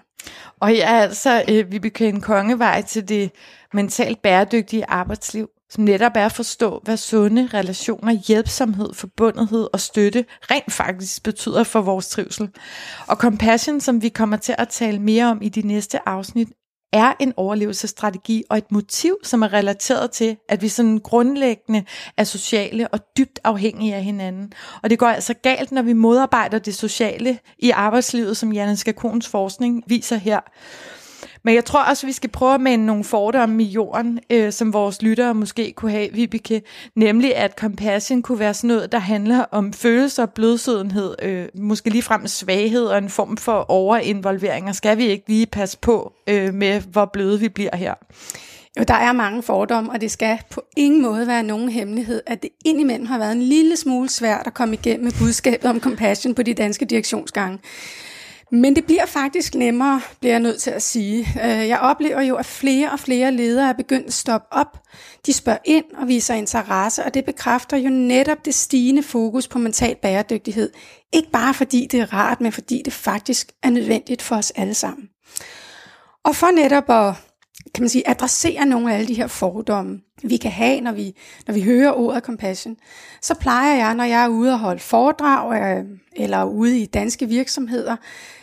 Og 0.60 0.74
ja, 0.74 0.92
altså, 0.92 1.44
øh, 1.48 1.72
vi 1.72 1.92
en 2.00 2.20
kongevej 2.20 2.82
til 2.82 3.08
det 3.08 3.30
mentalt 3.74 4.22
bæredygtige 4.22 4.90
arbejdsliv, 4.90 5.48
som 5.70 5.84
netop 5.84 6.12
er 6.14 6.26
at 6.26 6.32
forstå, 6.32 6.80
hvad 6.84 6.96
sunde 6.96 7.48
relationer, 7.54 8.12
hjælpsomhed, 8.12 8.94
forbundethed 8.94 9.68
og 9.72 9.80
støtte 9.80 10.24
rent 10.40 10.72
faktisk 10.72 11.22
betyder 11.22 11.64
for 11.64 11.80
vores 11.80 12.08
trivsel. 12.08 12.48
Og 13.06 13.16
compassion, 13.16 13.80
som 13.80 14.02
vi 14.02 14.08
kommer 14.08 14.36
til 14.36 14.54
at 14.58 14.68
tale 14.68 14.98
mere 14.98 15.24
om 15.26 15.42
i 15.42 15.48
de 15.48 15.62
næste 15.62 16.08
afsnit, 16.08 16.48
er 16.92 17.12
en 17.20 17.32
overlevelsesstrategi 17.36 18.44
og 18.50 18.58
et 18.58 18.72
motiv, 18.72 19.16
som 19.22 19.42
er 19.42 19.52
relateret 19.52 20.10
til, 20.10 20.36
at 20.48 20.62
vi 20.62 20.68
sådan 20.68 20.98
grundlæggende 20.98 21.84
er 22.16 22.24
sociale 22.24 22.88
og 22.88 23.00
dybt 23.18 23.40
afhængige 23.44 23.94
af 23.94 24.02
hinanden. 24.02 24.52
Og 24.82 24.90
det 24.90 24.98
går 24.98 25.06
altså 25.06 25.34
galt, 25.34 25.72
når 25.72 25.82
vi 25.82 25.92
modarbejder 25.92 26.58
det 26.58 26.74
sociale 26.74 27.38
i 27.58 27.70
arbejdslivet, 27.70 28.36
som 28.36 28.52
Janne 28.52 28.76
Skakons 28.76 29.28
forskning 29.28 29.84
viser 29.86 30.16
her. 30.16 30.40
Men 31.44 31.54
jeg 31.54 31.64
tror 31.64 31.82
også, 31.82 32.06
vi 32.06 32.12
skal 32.12 32.30
prøve 32.30 32.54
at 32.54 32.60
minde 32.60 32.86
nogle 32.86 33.04
fordomme 33.04 33.62
i 33.62 33.66
jorden, 33.66 34.20
øh, 34.30 34.52
som 34.52 34.72
vores 34.72 35.02
lyttere 35.02 35.34
måske 35.34 35.72
kunne 35.76 35.90
have, 35.90 36.08
Vibeke. 36.12 36.62
Nemlig, 36.96 37.36
at 37.36 37.54
compassion 37.58 38.22
kunne 38.22 38.38
være 38.38 38.54
sådan 38.54 38.68
noget, 38.68 38.92
der 38.92 38.98
handler 38.98 39.44
om 39.50 39.72
følelser, 39.72 40.26
blødsødenhed, 40.26 41.14
øh, 41.22 41.48
måske 41.54 41.90
ligefrem 41.90 42.26
svaghed 42.26 42.84
og 42.84 42.98
en 42.98 43.08
form 43.08 43.36
for 43.36 43.70
overinvolvering. 43.70 44.68
Og 44.68 44.74
skal 44.74 44.98
vi 44.98 45.06
ikke 45.06 45.28
lige 45.28 45.46
passe 45.46 45.78
på 45.78 46.12
øh, 46.26 46.54
med, 46.54 46.80
hvor 46.80 47.04
bløde 47.04 47.40
vi 47.40 47.48
bliver 47.48 47.76
her? 47.76 47.94
Jo, 48.78 48.84
der 48.88 48.94
er 48.94 49.12
mange 49.12 49.42
fordomme, 49.42 49.90
og 49.90 50.00
det 50.00 50.10
skal 50.10 50.38
på 50.50 50.62
ingen 50.76 51.02
måde 51.02 51.26
være 51.26 51.42
nogen 51.42 51.68
hemmelighed, 51.68 52.22
at 52.26 52.42
det 52.42 52.50
indimellem 52.64 53.06
har 53.06 53.18
været 53.18 53.32
en 53.32 53.42
lille 53.42 53.76
smule 53.76 54.08
svært 54.08 54.46
at 54.46 54.54
komme 54.54 54.74
igennem 54.74 55.04
med 55.04 55.12
budskabet 55.18 55.70
om 55.70 55.80
compassion 55.80 56.34
på 56.34 56.42
de 56.42 56.54
danske 56.54 56.84
direktionsgange. 56.84 57.58
Men 58.52 58.76
det 58.76 58.84
bliver 58.84 59.06
faktisk 59.06 59.54
nemmere, 59.54 60.00
bliver 60.20 60.32
jeg 60.32 60.40
nødt 60.40 60.60
til 60.60 60.70
at 60.70 60.82
sige. 60.82 61.26
Øh, 61.44 61.68
jeg 61.68 61.78
oplever 61.78 62.20
jo, 62.20 62.36
at 62.36 62.46
flere 62.46 62.90
og 62.92 63.00
flere 63.00 63.32
ledere 63.32 63.68
er 63.68 63.72
begyndt 63.72 64.06
at 64.06 64.12
stoppe 64.12 64.46
op. 64.50 64.78
De 65.26 65.32
spørger 65.32 65.58
ind 65.64 65.84
og 65.96 66.08
viser 66.08 66.34
interesse, 66.34 67.04
og 67.04 67.14
det 67.14 67.24
bekræfter 67.24 67.76
jo 67.76 67.90
netop 67.90 68.44
det 68.44 68.54
stigende 68.54 69.02
fokus 69.02 69.48
på 69.48 69.58
mental 69.58 69.96
bæredygtighed. 70.02 70.70
Ikke 71.12 71.30
bare 71.30 71.54
fordi 71.54 71.88
det 71.90 72.00
er 72.00 72.12
rart, 72.12 72.40
men 72.40 72.52
fordi 72.52 72.82
det 72.84 72.92
faktisk 72.92 73.52
er 73.62 73.70
nødvendigt 73.70 74.22
for 74.22 74.36
os 74.36 74.50
alle 74.50 74.74
sammen. 74.74 75.08
Og 76.24 76.36
for 76.36 76.50
netop 76.50 76.90
at 76.90 77.14
kan 77.74 77.82
man 77.82 77.88
sige, 77.88 78.08
adressere 78.08 78.66
nogle 78.66 78.92
af 78.92 78.96
alle 78.96 79.08
de 79.08 79.14
her 79.14 79.26
fordomme, 79.26 80.00
vi 80.22 80.36
kan 80.36 80.50
have, 80.50 80.80
når 80.80 80.92
vi, 80.92 81.16
når 81.46 81.54
vi 81.54 81.62
hører 81.62 81.92
ordet 81.92 82.22
compassion, 82.22 82.76
så 83.22 83.34
plejer 83.34 83.76
jeg, 83.76 83.94
når 83.94 84.04
jeg 84.04 84.24
er 84.24 84.28
ude 84.28 84.52
og 84.52 84.58
holde 84.58 84.80
foredrag 84.80 85.78
øh, 85.78 85.84
eller 86.16 86.44
ude 86.44 86.78
i 86.78 86.86
danske 86.86 87.28
virksomheder, 87.28 87.96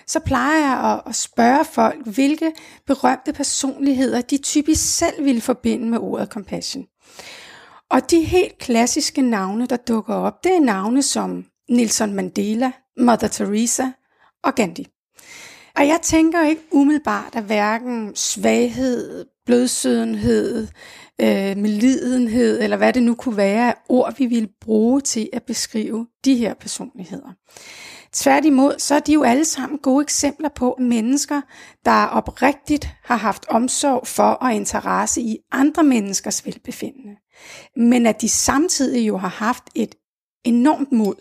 så 0.07 0.19
plejer 0.19 0.67
jeg 0.67 0.93
at, 0.93 1.01
at 1.09 1.15
spørge 1.15 1.65
folk, 1.65 2.07
hvilke 2.07 2.51
berømte 2.85 3.33
personligheder 3.33 4.21
de 4.21 4.37
typisk 4.37 4.97
selv 4.97 5.25
vil 5.25 5.41
forbinde 5.41 5.89
med 5.89 5.97
ordet 5.99 6.29
compassion. 6.29 6.85
Og 7.89 8.11
de 8.11 8.23
helt 8.23 8.57
klassiske 8.57 9.21
navne, 9.21 9.65
der 9.65 9.77
dukker 9.77 10.15
op, 10.15 10.43
det 10.43 10.55
er 10.55 10.59
navne 10.59 11.01
som 11.01 11.45
Nelson 11.69 12.13
Mandela, 12.13 12.71
Mother 12.99 13.27
Teresa 13.27 13.85
og 14.43 14.55
Gandhi. 14.55 14.87
Og 15.75 15.87
jeg 15.87 15.99
tænker 16.03 16.43
ikke 16.43 16.61
umiddelbart, 16.71 17.35
at 17.35 17.43
hverken 17.43 18.15
svaghed, 18.15 19.25
blødsødenhed, 19.45 20.67
øh, 21.21 21.57
medlidenhed, 21.57 22.61
eller 22.61 22.77
hvad 22.77 22.93
det 22.93 23.03
nu 23.03 23.15
kunne 23.15 23.37
være, 23.37 23.73
ord 23.89 24.17
vi 24.17 24.25
ville 24.25 24.49
bruge 24.61 25.01
til 25.01 25.29
at 25.33 25.43
beskrive 25.43 26.07
de 26.25 26.35
her 26.35 26.53
personligheder. 26.53 27.33
Tværtimod, 28.13 28.79
så 28.79 28.95
er 28.95 28.99
de 28.99 29.13
jo 29.13 29.23
alle 29.23 29.45
sammen 29.45 29.79
gode 29.79 30.01
eksempler 30.01 30.49
på 30.49 30.75
mennesker, 30.79 31.41
der 31.85 32.05
oprigtigt 32.05 32.89
har 33.03 33.15
haft 33.15 33.45
omsorg 33.49 34.07
for 34.07 34.23
og 34.23 34.53
interesse 34.53 35.21
i 35.21 35.37
andre 35.51 35.83
menneskers 35.83 36.45
velbefindende. 36.45 37.15
Men 37.75 38.05
at 38.05 38.21
de 38.21 38.29
samtidig 38.29 39.07
jo 39.07 39.17
har 39.17 39.27
haft 39.27 39.63
et 39.75 39.95
enormt 40.43 40.91
mod, 40.91 41.15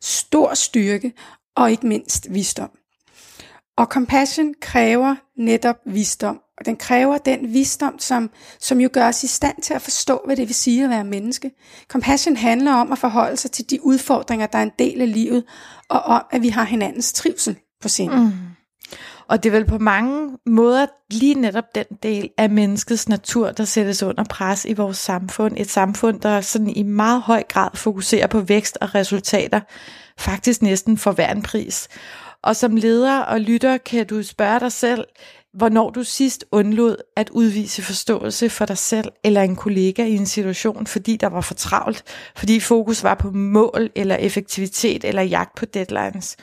stor 0.00 0.54
styrke 0.54 1.12
og 1.56 1.70
ikke 1.70 1.86
mindst 1.86 2.26
visdom. 2.30 2.70
Og 3.76 3.86
compassion 3.86 4.54
kræver 4.60 5.14
netop 5.36 5.76
visdom. 5.86 6.40
Og 6.58 6.66
den 6.66 6.76
kræver 6.76 7.18
den 7.18 7.52
visdom, 7.52 7.98
som, 7.98 8.30
som 8.60 8.80
jo 8.80 8.88
gør 8.92 9.08
os 9.08 9.24
i 9.24 9.26
stand 9.26 9.62
til 9.62 9.74
at 9.74 9.82
forstå, 9.82 10.20
hvad 10.26 10.36
det 10.36 10.48
vil 10.48 10.54
sige 10.54 10.84
at 10.84 10.90
være 10.90 11.04
menneske. 11.04 11.50
Compassion 11.88 12.36
handler 12.36 12.72
om 12.72 12.92
at 12.92 12.98
forholde 12.98 13.36
sig 13.36 13.50
til 13.50 13.70
de 13.70 13.84
udfordringer, 13.84 14.46
der 14.46 14.58
er 14.58 14.62
en 14.62 14.72
del 14.78 15.00
af 15.00 15.12
livet, 15.12 15.44
og 15.88 16.00
om, 16.02 16.22
at 16.30 16.42
vi 16.42 16.48
har 16.48 16.64
hinandens 16.64 17.12
trivsel 17.12 17.58
på 17.82 17.88
sinde. 17.88 18.16
Mm. 18.16 18.32
Og 19.28 19.42
det 19.42 19.48
er 19.48 19.52
vel 19.52 19.66
på 19.66 19.78
mange 19.78 20.38
måder 20.46 20.86
lige 21.10 21.34
netop 21.34 21.74
den 21.74 21.84
del 22.02 22.30
af 22.38 22.50
menneskets 22.50 23.08
natur, 23.08 23.50
der 23.50 23.64
sættes 23.64 24.02
under 24.02 24.24
pres 24.24 24.64
i 24.64 24.72
vores 24.72 24.96
samfund. 24.96 25.54
Et 25.56 25.70
samfund, 25.70 26.20
der 26.20 26.40
sådan 26.40 26.70
i 26.70 26.82
meget 26.82 27.22
høj 27.22 27.42
grad 27.48 27.70
fokuserer 27.74 28.26
på 28.26 28.40
vækst 28.40 28.78
og 28.80 28.94
resultater, 28.94 29.60
faktisk 30.18 30.62
næsten 30.62 30.98
for 30.98 31.12
hver 31.12 31.32
en 31.32 31.42
pris. 31.42 31.88
Og 32.42 32.56
som 32.56 32.76
leder 32.76 33.18
og 33.18 33.40
lytter 33.40 33.78
kan 33.78 34.06
du 34.06 34.22
spørge 34.22 34.60
dig 34.60 34.72
selv, 34.72 35.04
hvornår 35.54 35.90
du 35.90 36.04
sidst 36.04 36.44
undlod 36.52 36.96
at 37.16 37.30
udvise 37.30 37.82
forståelse 37.82 38.50
for 38.50 38.64
dig 38.64 38.78
selv 38.78 39.08
eller 39.24 39.42
en 39.42 39.56
kollega 39.56 40.04
i 40.04 40.16
en 40.16 40.26
situation, 40.26 40.86
fordi 40.86 41.16
der 41.16 41.26
var 41.26 41.40
for 41.40 41.54
travlt, 41.54 42.04
fordi 42.36 42.60
fokus 42.60 43.02
var 43.02 43.14
på 43.14 43.30
mål 43.30 43.90
eller 43.94 44.16
effektivitet 44.16 45.04
eller 45.04 45.22
jagt 45.22 45.56
på 45.56 45.64
deadlines. 45.64 46.36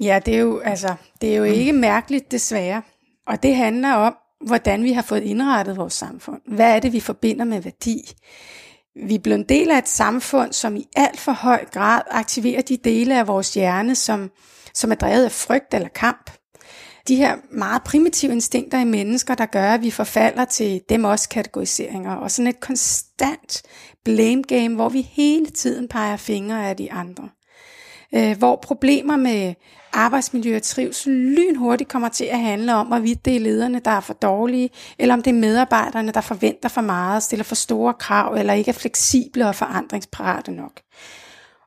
Ja, 0.00 0.20
det 0.26 0.34
er 0.34 0.38
jo, 0.38 0.58
altså, 0.58 0.94
det 1.20 1.32
er 1.32 1.36
jo 1.36 1.44
ikke 1.44 1.72
mærkeligt 1.72 2.30
desværre. 2.30 2.82
Og 3.26 3.42
det 3.42 3.56
handler 3.56 3.92
om, 3.92 4.14
hvordan 4.46 4.84
vi 4.84 4.92
har 4.92 5.02
fået 5.02 5.22
indrettet 5.22 5.76
vores 5.76 5.94
samfund. 5.94 6.40
Hvad 6.46 6.76
er 6.76 6.80
det, 6.80 6.92
vi 6.92 7.00
forbinder 7.00 7.44
med 7.44 7.60
værdi? 7.60 8.12
Vi 9.06 9.14
er 9.14 9.18
blevet 9.18 9.38
en 9.38 9.48
del 9.48 9.70
af 9.70 9.78
et 9.78 9.88
samfund, 9.88 10.52
som 10.52 10.76
i 10.76 10.86
alt 10.96 11.20
for 11.20 11.32
høj 11.32 11.64
grad 11.64 12.00
aktiverer 12.10 12.62
de 12.62 12.76
dele 12.76 13.18
af 13.18 13.26
vores 13.26 13.54
hjerne, 13.54 13.94
som, 13.94 14.30
som 14.74 14.90
er 14.90 14.94
drevet 14.94 15.24
af 15.24 15.32
frygt 15.32 15.74
eller 15.74 15.88
kamp 15.88 16.30
de 17.08 17.16
her 17.16 17.36
meget 17.50 17.82
primitive 17.82 18.32
instinkter 18.32 18.78
i 18.78 18.84
mennesker, 18.84 19.34
der 19.34 19.46
gør, 19.46 19.70
at 19.70 19.82
vi 19.82 19.90
forfalder 19.90 20.44
til 20.44 20.80
dem 20.88 21.04
også 21.04 21.28
kategoriseringer, 21.28 22.14
og 22.14 22.30
sådan 22.30 22.48
et 22.48 22.60
konstant 22.60 23.62
blame 24.04 24.42
game, 24.42 24.74
hvor 24.74 24.88
vi 24.88 25.00
hele 25.00 25.46
tiden 25.46 25.88
peger 25.88 26.16
fingre 26.16 26.68
af 26.68 26.76
de 26.76 26.92
andre. 26.92 27.28
Øh, 28.14 28.38
hvor 28.38 28.56
problemer 28.56 29.16
med 29.16 29.54
arbejdsmiljø 29.92 30.56
og 30.56 30.62
trivsel 30.62 31.12
lynhurtigt 31.12 31.90
kommer 31.90 32.08
til 32.08 32.24
at 32.24 32.40
handle 32.40 32.74
om, 32.74 32.86
hvorvidt 32.86 33.24
det 33.24 33.36
er 33.36 33.40
lederne, 33.40 33.78
der 33.78 33.90
er 33.90 34.00
for 34.00 34.14
dårlige, 34.14 34.70
eller 34.98 35.14
om 35.14 35.22
det 35.22 35.30
er 35.30 35.34
medarbejderne, 35.34 36.12
der 36.12 36.20
forventer 36.20 36.68
for 36.68 36.80
meget, 36.80 37.22
stiller 37.22 37.44
for 37.44 37.54
store 37.54 37.94
krav, 37.94 38.34
eller 38.34 38.52
ikke 38.52 38.68
er 38.68 38.72
fleksible 38.72 39.48
og 39.48 39.54
forandringsparate 39.54 40.52
nok. 40.52 40.80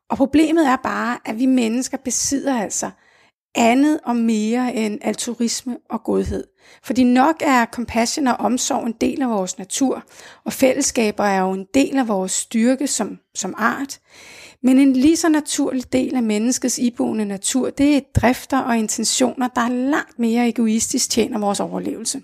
Og 0.10 0.18
problemet 0.18 0.68
er 0.68 0.76
bare, 0.76 1.18
at 1.26 1.40
vi 1.40 1.46
mennesker 1.46 1.98
besidder 1.98 2.62
altså 2.62 2.90
andet 3.56 4.00
og 4.04 4.16
mere 4.16 4.76
end 4.76 5.00
altruisme 5.02 5.78
og 5.90 6.04
godhed. 6.04 6.44
Fordi 6.84 7.04
nok 7.04 7.36
er 7.42 7.66
compassion 7.66 8.28
og 8.28 8.36
omsorg 8.36 8.88
en 8.88 8.96
del 9.02 9.22
af 9.22 9.30
vores 9.30 9.58
natur, 9.58 10.04
og 10.46 10.54
fællesskaber 10.54 11.24
er 11.24 11.42
jo 11.42 11.52
en 11.52 11.66
del 11.74 11.98
af 11.98 12.08
vores 12.08 12.32
styrke 12.32 12.88
som, 12.88 13.18
som 13.36 13.54
art. 13.58 14.00
Men 14.64 14.78
en 14.78 14.94
lige 14.94 15.18
så 15.18 15.30
naturlig 15.30 15.94
del 15.94 16.16
af 16.16 16.24
menneskets 16.24 16.78
iboende 16.78 17.26
natur, 17.26 17.70
det 17.70 17.98
er 17.98 18.02
drifter 18.16 18.60
og 18.60 18.78
intentioner, 18.78 19.48
der 19.48 19.62
er 19.62 19.70
langt 19.70 20.20
mere 20.20 20.48
egoistisk 20.48 21.10
tjener 21.10 21.40
vores 21.40 21.60
overlevelse. 21.60 22.22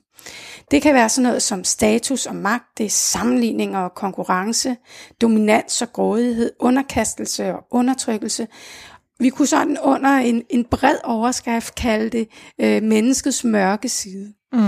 Det 0.74 0.82
kan 0.82 0.94
være 0.94 1.10
sådan 1.10 1.28
noget 1.28 1.42
som 1.42 1.64
status 1.64 2.26
og 2.26 2.36
magt, 2.36 2.78
det 2.78 2.86
er 2.86 2.90
sammenligning 2.90 3.78
og 3.78 3.94
konkurrence, 3.96 4.76
dominans 5.22 5.82
og 5.82 5.94
grådighed, 5.94 6.52
underkastelse 6.60 7.54
og 7.56 7.68
undertrykkelse, 7.72 8.48
vi 9.20 9.30
kunne 9.30 9.48
sådan 9.48 9.78
under 9.84 10.10
en, 10.10 10.44
en 10.50 10.66
bred 10.66 10.96
overskrift 11.04 11.76
kalde 11.76 12.10
det 12.10 12.28
øh, 12.62 12.84
menneskets 12.84 13.44
mørke 13.44 13.90
side. 13.90 14.34
Mm. 14.54 14.60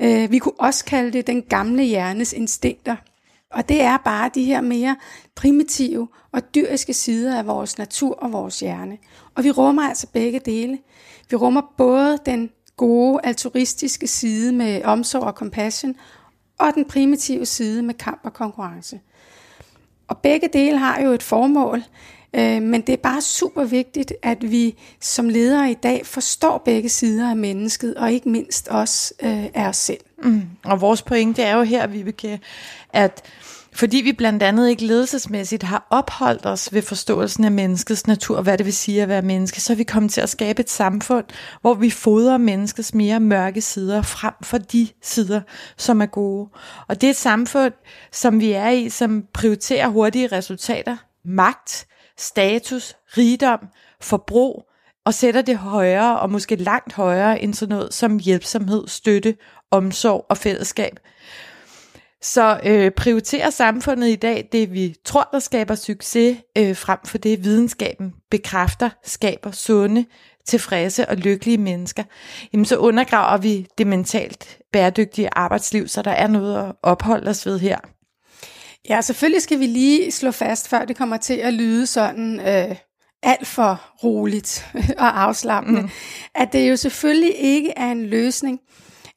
Øh, 0.00 0.30
vi 0.30 0.38
kunne 0.38 0.60
også 0.60 0.84
kalde 0.84 1.12
det 1.12 1.26
den 1.26 1.42
gamle 1.42 1.82
hjernes 1.82 2.32
instinkter. 2.32 2.96
Og 3.52 3.68
det 3.68 3.80
er 3.80 3.96
bare 3.96 4.30
de 4.34 4.44
her 4.44 4.60
mere 4.60 4.96
primitive 5.36 6.08
og 6.32 6.54
dyriske 6.54 6.94
sider 6.94 7.38
af 7.38 7.46
vores 7.46 7.78
natur 7.78 8.14
og 8.14 8.32
vores 8.32 8.60
hjerne. 8.60 8.98
Og 9.34 9.44
vi 9.44 9.50
rummer 9.50 9.82
altså 9.82 10.06
begge 10.12 10.38
dele. 10.38 10.78
Vi 11.30 11.36
rummer 11.36 11.62
både 11.78 12.18
den 12.26 12.50
gode 12.82 13.20
altruistiske 13.24 14.06
side 14.06 14.52
med 14.52 14.82
omsorg 14.84 15.22
og 15.22 15.32
compassion, 15.32 15.94
og 16.58 16.66
den 16.74 16.84
primitive 16.84 17.46
side 17.46 17.82
med 17.82 17.94
kamp 17.94 18.20
og 18.24 18.32
konkurrence. 18.32 19.00
Og 20.08 20.18
begge 20.18 20.48
dele 20.52 20.78
har 20.78 21.00
jo 21.00 21.10
et 21.10 21.22
formål, 21.22 21.82
Øh, 22.34 22.62
men 22.62 22.80
det 22.80 22.92
er 22.92 22.96
bare 22.96 23.22
super 23.22 23.64
vigtigt, 23.64 24.12
at 24.22 24.50
vi 24.50 24.78
som 25.00 25.28
ledere 25.28 25.70
i 25.70 25.74
dag 25.74 26.06
forstår 26.06 26.58
begge 26.58 26.88
sider 26.88 27.30
af 27.30 27.36
mennesket, 27.36 27.94
og 27.94 28.12
ikke 28.12 28.28
mindst 28.28 28.68
også 28.68 29.14
øh, 29.22 29.44
af 29.54 29.68
os 29.68 29.76
selv. 29.76 30.00
Mm. 30.22 30.42
Og 30.64 30.80
vores 30.80 31.02
pointe 31.02 31.42
er 31.42 31.56
jo 31.56 31.62
her, 31.62 31.86
Vibeke, 31.86 32.40
at 32.90 33.22
fordi 33.74 33.96
vi 33.96 34.12
blandt 34.12 34.42
andet 34.42 34.68
ikke 34.68 34.86
ledelsesmæssigt 34.86 35.62
har 35.62 35.86
opholdt 35.90 36.46
os 36.46 36.72
ved 36.72 36.82
forståelsen 36.82 37.44
af 37.44 37.52
menneskets 37.52 38.06
natur, 38.06 38.36
og 38.36 38.42
hvad 38.42 38.58
det 38.58 38.66
vil 38.66 38.74
sige 38.74 39.02
at 39.02 39.08
være 39.08 39.22
menneske, 39.22 39.60
så 39.60 39.72
er 39.72 39.76
vi 39.76 39.84
kommet 39.84 40.12
til 40.12 40.20
at 40.20 40.28
skabe 40.28 40.60
et 40.60 40.70
samfund, 40.70 41.24
hvor 41.60 41.74
vi 41.74 41.90
fodrer 41.90 42.38
menneskets 42.38 42.94
mere 42.94 43.20
mørke 43.20 43.60
sider 43.60 44.02
frem 44.02 44.34
for 44.42 44.58
de 44.58 44.88
sider, 45.02 45.40
som 45.76 46.00
er 46.00 46.06
gode. 46.06 46.48
Og 46.88 47.00
det 47.00 47.06
er 47.06 47.10
et 47.10 47.16
samfund, 47.16 47.72
som 48.12 48.40
vi 48.40 48.52
er 48.52 48.68
i, 48.68 48.88
som 48.88 49.24
prioriterer 49.34 49.88
hurtige 49.88 50.26
resultater, 50.26 50.96
magt, 51.24 51.86
status, 52.18 52.96
rigdom, 53.16 53.58
forbrug, 54.00 54.64
og 55.04 55.14
sætter 55.14 55.42
det 55.42 55.56
højere, 55.56 56.20
og 56.20 56.30
måske 56.30 56.56
langt 56.56 56.92
højere 56.92 57.42
end 57.42 57.54
sådan 57.54 57.76
noget 57.76 57.94
som 57.94 58.18
hjælpsomhed, 58.18 58.88
støtte, 58.88 59.36
omsorg 59.70 60.26
og 60.28 60.36
fællesskab. 60.36 60.98
Så 62.22 62.60
øh, 62.64 62.90
prioriterer 62.90 63.50
samfundet 63.50 64.08
i 64.08 64.16
dag 64.16 64.48
det, 64.52 64.72
vi 64.72 64.94
tror, 65.04 65.28
der 65.32 65.38
skaber 65.38 65.74
succes, 65.74 66.38
øh, 66.58 66.76
frem 66.76 66.98
for 67.04 67.18
det, 67.18 67.44
videnskaben 67.44 68.14
bekræfter, 68.30 68.90
skaber 69.04 69.50
sunde, 69.50 70.04
tilfredse 70.46 71.08
og 71.08 71.16
lykkelige 71.16 71.58
mennesker, 71.58 72.02
jamen 72.52 72.64
så 72.64 72.76
undergraver 72.76 73.38
vi 73.38 73.66
det 73.78 73.86
mentalt 73.86 74.58
bæredygtige 74.72 75.28
arbejdsliv, 75.32 75.88
så 75.88 76.02
der 76.02 76.10
er 76.10 76.26
noget 76.26 76.68
at 76.68 76.72
opholde 76.82 77.30
os 77.30 77.46
ved 77.46 77.58
her. 77.58 77.78
Ja, 78.88 79.00
selvfølgelig 79.00 79.42
skal 79.42 79.58
vi 79.58 79.66
lige 79.66 80.10
slå 80.12 80.30
fast, 80.30 80.68
før 80.68 80.84
det 80.84 80.96
kommer 80.96 81.16
til 81.16 81.34
at 81.34 81.54
lyde 81.54 81.86
sådan 81.86 82.40
øh, 82.40 82.76
alt 83.22 83.46
for 83.46 83.80
roligt 84.04 84.66
og 84.98 85.22
afslappende, 85.22 85.82
mm. 85.82 85.90
at 86.34 86.52
det 86.52 86.70
jo 86.70 86.76
selvfølgelig 86.76 87.34
ikke 87.38 87.72
er 87.76 87.92
en 87.92 88.06
løsning, 88.06 88.60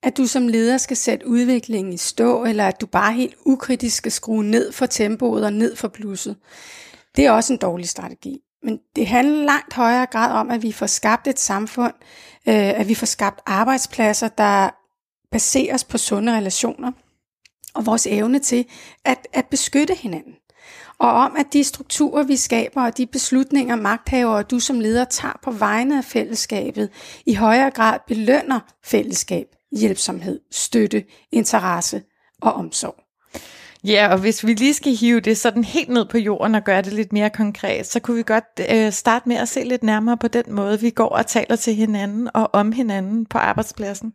at 0.03 0.17
du 0.17 0.27
som 0.27 0.47
leder 0.47 0.77
skal 0.77 0.97
sætte 0.97 1.27
udviklingen 1.27 1.93
i 1.93 1.97
stå, 1.97 2.43
eller 2.43 2.67
at 2.67 2.81
du 2.81 2.85
bare 2.85 3.13
helt 3.13 3.35
ukritisk 3.45 3.97
skal 3.97 4.11
skrue 4.11 4.43
ned 4.43 4.71
for 4.71 4.85
tempoet 4.85 5.45
og 5.45 5.53
ned 5.53 5.75
for 5.75 5.87
plusset. 5.87 6.35
Det 7.15 7.25
er 7.25 7.31
også 7.31 7.53
en 7.53 7.59
dårlig 7.59 7.89
strategi. 7.89 8.39
Men 8.63 8.79
det 8.95 9.07
handler 9.07 9.45
langt 9.45 9.73
højere 9.73 10.05
grad 10.05 10.31
om, 10.31 10.51
at 10.51 10.63
vi 10.63 10.71
får 10.71 10.85
skabt 10.85 11.27
et 11.27 11.39
samfund, 11.39 11.93
øh, 12.47 12.79
at 12.79 12.87
vi 12.87 12.95
får 12.95 13.05
skabt 13.05 13.39
arbejdspladser, 13.45 14.27
der 14.27 14.69
baseres 15.31 15.83
på 15.83 15.97
sunde 15.97 16.35
relationer, 16.35 16.91
og 17.73 17.85
vores 17.85 18.07
evne 18.07 18.39
til 18.39 18.65
at, 19.05 19.27
at 19.33 19.45
beskytte 19.45 19.95
hinanden. 19.95 20.33
Og 20.99 21.11
om, 21.11 21.35
at 21.37 21.53
de 21.53 21.63
strukturer, 21.63 22.23
vi 22.23 22.35
skaber, 22.35 22.83
og 22.83 22.97
de 22.97 23.05
beslutninger, 23.05 23.75
magthavere 23.75 24.37
og 24.37 24.51
du 24.51 24.59
som 24.59 24.79
leder 24.79 25.05
tager 25.05 25.39
på 25.43 25.51
vegne 25.51 25.97
af 25.97 26.03
fællesskabet, 26.03 26.89
i 27.25 27.33
højere 27.33 27.71
grad 27.71 27.99
belønner 28.07 28.59
fællesskab, 28.83 29.54
hjælpsomhed, 29.75 30.39
støtte, 30.51 31.03
interesse 31.31 32.01
og 32.41 32.53
omsorg. 32.53 33.05
Ja, 33.87 34.07
og 34.11 34.17
hvis 34.17 34.45
vi 34.45 34.53
lige 34.53 34.73
skal 34.73 34.95
hive 34.95 35.19
det 35.19 35.37
sådan 35.37 35.63
helt 35.63 35.89
ned 35.89 36.05
på 36.05 36.17
jorden 36.17 36.55
og 36.55 36.63
gøre 36.63 36.81
det 36.81 36.93
lidt 36.93 37.13
mere 37.13 37.29
konkret, 37.29 37.85
så 37.85 37.99
kunne 37.99 38.17
vi 38.17 38.23
godt 38.23 38.43
øh, 38.71 38.91
starte 38.91 39.29
med 39.29 39.35
at 39.35 39.49
se 39.49 39.63
lidt 39.63 39.83
nærmere 39.83 40.17
på 40.17 40.27
den 40.27 40.43
måde, 40.47 40.81
vi 40.81 40.89
går 40.89 41.09
og 41.09 41.27
taler 41.27 41.55
til 41.55 41.75
hinanden 41.75 42.29
og 42.33 42.49
om 42.53 42.71
hinanden 42.71 43.25
på 43.25 43.37
arbejdspladsen. 43.37 44.13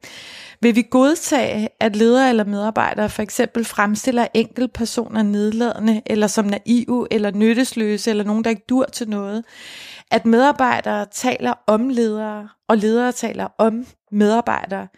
Vil 0.60 0.76
vi 0.76 0.86
godtage, 0.90 1.68
at 1.80 1.96
ledere 1.96 2.28
eller 2.28 2.44
medarbejdere 2.44 3.10
for 3.10 3.22
eksempel 3.22 3.64
fremstiller 3.64 4.26
enkeltpersoner 4.34 5.22
nedladende, 5.22 6.02
eller 6.06 6.26
som 6.26 6.44
naive, 6.44 7.06
eller 7.10 7.30
nyttesløse, 7.30 8.10
eller 8.10 8.24
nogen, 8.24 8.44
der 8.44 8.50
ikke 8.50 8.64
dur 8.68 8.84
til 8.84 9.08
noget? 9.08 9.44
At 10.10 10.26
medarbejdere 10.26 11.06
taler 11.12 11.52
om 11.66 11.88
ledere, 11.88 12.48
og 12.68 12.76
ledere 12.76 13.12
taler 13.12 13.48
om 13.58 13.86
medarbejdere? 14.12 14.88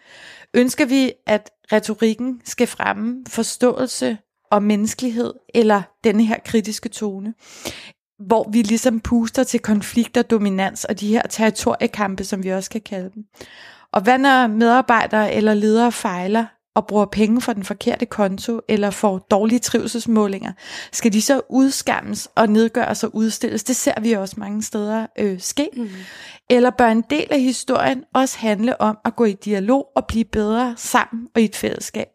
Ønsker 0.55 0.87
vi, 0.87 1.13
at 1.27 1.51
retorikken 1.73 2.41
skal 2.45 2.67
fremme 2.67 3.25
forståelse 3.29 4.19
og 4.51 4.63
menneskelighed, 4.63 5.35
eller 5.55 5.83
denne 6.05 6.25
her 6.25 6.39
kritiske 6.45 6.89
tone, 6.89 7.35
hvor 8.19 8.51
vi 8.51 8.63
ligesom 8.63 9.01
puster 9.01 9.45
til 9.45 9.61
konflikter, 9.61 10.23
dominans 10.23 10.85
og 10.85 11.01
de 11.01 11.09
her 11.09 11.23
territoriekampe, 11.23 12.25
som 12.25 12.45
vi 12.45 12.49
også 12.53 12.71
kan 12.71 12.81
kalde 12.81 13.11
dem. 13.15 13.25
Og 13.93 14.03
hvad 14.03 14.19
når 14.19 14.47
medarbejdere 14.47 15.35
eller 15.35 15.55
ledere 15.55 15.93
fejler? 15.93 16.47
Og 16.75 16.87
bruger 16.87 17.05
penge 17.05 17.41
for 17.41 17.53
den 17.53 17.65
forkerte 17.65 18.07
konto, 18.07 18.61
eller 18.69 18.91
får 18.91 19.19
dårlige 19.19 19.59
trivselsmålinger, 19.59 20.53
skal 20.93 21.13
de 21.13 21.23
så 21.23 21.41
udskammes 21.49 22.29
og 22.35 22.49
nedgøres 22.49 23.05
og 23.05 23.17
udstilles? 23.17 23.65
Det 23.65 23.77
ser 23.77 24.01
vi 24.01 24.13
også 24.13 24.35
mange 24.39 24.63
steder 24.63 25.07
øh, 25.19 25.41
ske. 25.41 25.69
Mm. 25.77 25.89
Eller 26.51 26.71
bør 26.71 26.89
en 26.89 27.05
del 27.11 27.27
af 27.31 27.41
historien 27.41 28.05
også 28.15 28.39
handle 28.39 28.81
om 28.81 28.99
at 29.05 29.17
gå 29.17 29.25
i 29.25 29.33
dialog 29.33 29.87
og 29.97 30.07
blive 30.07 30.25
bedre 30.25 30.75
sammen 30.77 31.29
og 31.35 31.41
i 31.41 31.45
et 31.45 31.57
fællesskab? 31.57 32.07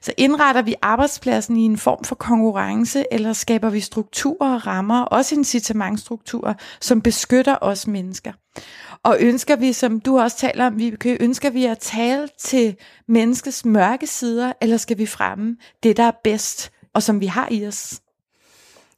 Så 0.00 0.12
indretter 0.16 0.62
vi 0.62 0.74
arbejdspladsen 0.82 1.56
i 1.56 1.62
en 1.62 1.78
form 1.78 2.04
for 2.04 2.14
konkurrence, 2.14 3.04
eller 3.12 3.32
skaber 3.32 3.70
vi 3.70 3.80
strukturer 3.80 4.54
og 4.54 4.66
rammer, 4.66 5.02
også 5.02 5.34
incitamentstrukturer, 5.34 6.54
som 6.80 7.02
beskytter 7.02 7.56
os 7.60 7.86
mennesker? 7.86 8.32
Og 9.02 9.16
ønsker 9.20 9.56
vi, 9.56 9.72
som 9.72 10.00
du 10.00 10.18
også 10.18 10.36
taler 10.36 10.66
om, 10.66 10.78
vi 10.78 10.96
ønsker 11.20 11.50
vi 11.50 11.64
at 11.64 11.78
tale 11.78 12.28
til 12.38 12.76
menneskets 13.08 13.64
mørke 13.64 14.06
sider, 14.06 14.52
eller 14.60 14.76
skal 14.76 14.98
vi 14.98 15.06
fremme 15.06 15.56
det, 15.82 15.96
der 15.96 16.02
er 16.02 16.12
bedst, 16.24 16.72
og 16.94 17.02
som 17.02 17.20
vi 17.20 17.26
har 17.26 17.48
i 17.50 17.66
os? 17.66 18.00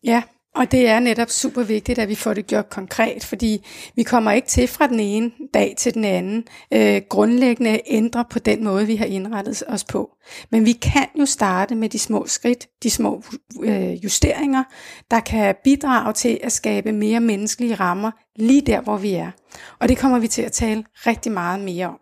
Ja, 0.04 0.22
og 0.54 0.72
det 0.72 0.88
er 0.88 1.00
netop 1.00 1.30
super 1.30 1.62
vigtigt, 1.62 1.98
at 1.98 2.08
vi 2.08 2.14
får 2.14 2.34
det 2.34 2.46
gjort 2.46 2.70
konkret, 2.70 3.24
fordi 3.24 3.66
vi 3.96 4.02
kommer 4.02 4.32
ikke 4.32 4.48
til 4.48 4.68
fra 4.68 4.86
den 4.86 5.00
ene 5.00 5.30
dag 5.54 5.74
til 5.78 5.94
den 5.94 6.04
anden 6.04 6.44
øh, 6.72 7.02
grundlæggende 7.08 7.80
ændre 7.86 8.24
på 8.30 8.38
den 8.38 8.64
måde, 8.64 8.86
vi 8.86 8.96
har 8.96 9.06
indrettet 9.06 9.62
os 9.68 9.84
på. 9.84 10.10
Men 10.50 10.66
vi 10.66 10.72
kan 10.72 11.06
jo 11.18 11.26
starte 11.26 11.74
med 11.74 11.88
de 11.88 11.98
små 11.98 12.26
skridt, 12.26 12.68
de 12.82 12.90
små 12.90 13.22
øh, 13.62 14.04
justeringer, 14.04 14.64
der 15.10 15.20
kan 15.20 15.54
bidrage 15.64 16.12
til 16.12 16.38
at 16.42 16.52
skabe 16.52 16.92
mere 16.92 17.20
menneskelige 17.20 17.74
rammer 17.74 18.10
lige 18.40 18.60
der, 18.60 18.80
hvor 18.80 18.96
vi 18.96 19.12
er. 19.12 19.30
Og 19.78 19.88
det 19.88 19.98
kommer 19.98 20.18
vi 20.18 20.28
til 20.28 20.42
at 20.42 20.52
tale 20.52 20.84
rigtig 21.06 21.32
meget 21.32 21.60
mere 21.60 21.86
om. 21.86 22.00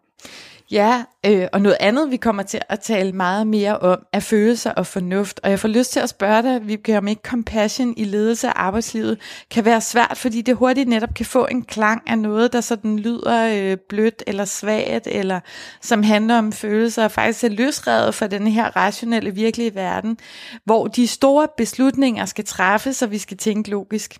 Ja, 0.70 1.04
øh, 1.26 1.46
og 1.52 1.60
noget 1.60 1.76
andet, 1.80 2.10
vi 2.10 2.16
kommer 2.16 2.42
til 2.42 2.60
at 2.68 2.80
tale 2.80 3.12
meget 3.12 3.46
mere 3.46 3.78
om, 3.78 3.98
er 4.12 4.20
følelser 4.20 4.70
og 4.70 4.86
fornuft. 4.86 5.40
Og 5.42 5.50
jeg 5.50 5.60
får 5.60 5.68
lyst 5.68 5.92
til 5.92 6.00
at 6.00 6.08
spørge 6.08 6.42
dig, 6.42 6.68
vi 6.68 6.96
om 6.96 7.08
ikke 7.08 7.22
compassion 7.24 7.94
i 7.96 8.04
ledelse 8.04 8.48
af 8.48 8.52
arbejdslivet 8.56 9.18
kan 9.50 9.64
være 9.64 9.80
svært, 9.80 10.16
fordi 10.16 10.42
det 10.42 10.56
hurtigt 10.56 10.88
netop 10.88 11.14
kan 11.14 11.26
få 11.26 11.46
en 11.50 11.62
klang 11.62 12.02
af 12.06 12.18
noget, 12.18 12.52
der 12.52 12.60
sådan 12.60 12.98
lyder 12.98 13.54
øh, 13.56 13.76
blødt 13.88 14.22
eller 14.26 14.44
svagt, 14.44 15.06
eller 15.06 15.40
som 15.82 16.02
handler 16.02 16.38
om 16.38 16.52
følelser, 16.52 17.04
og 17.04 17.10
faktisk 17.10 17.44
er 17.44 17.48
løsrevet 17.48 18.14
fra 18.14 18.26
den 18.26 18.46
her 18.46 18.76
rationelle 18.76 19.34
virkelige 19.34 19.74
verden, 19.74 20.18
hvor 20.64 20.86
de 20.86 21.06
store 21.06 21.48
beslutninger 21.56 22.24
skal 22.24 22.44
træffes, 22.44 23.02
og 23.02 23.10
vi 23.10 23.18
skal 23.18 23.36
tænke 23.36 23.70
logisk. 23.70 24.18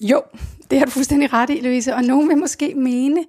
Jo, 0.00 0.22
det 0.70 0.78
har 0.78 0.86
du 0.86 0.90
fuldstændig 0.90 1.32
ret 1.32 1.50
i, 1.50 1.60
Louise. 1.60 1.94
Og 1.94 2.02
nogen 2.02 2.28
vil 2.28 2.38
måske 2.38 2.74
mene, 2.74 3.24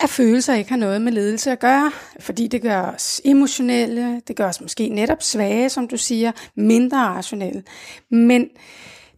at 0.00 0.10
følelser 0.10 0.54
ikke 0.54 0.70
har 0.70 0.76
noget 0.76 1.02
med 1.02 1.12
ledelse 1.12 1.50
at 1.50 1.58
gøre, 1.58 1.92
fordi 2.20 2.46
det 2.46 2.62
gør 2.62 2.82
os 2.82 3.20
emotionelle, 3.24 4.20
det 4.28 4.36
gør 4.36 4.48
os 4.48 4.60
måske 4.60 4.88
netop 4.88 5.22
svage, 5.22 5.68
som 5.68 5.88
du 5.88 5.96
siger, 5.96 6.32
mindre 6.54 6.98
rationelle. 6.98 7.62
Men 8.10 8.48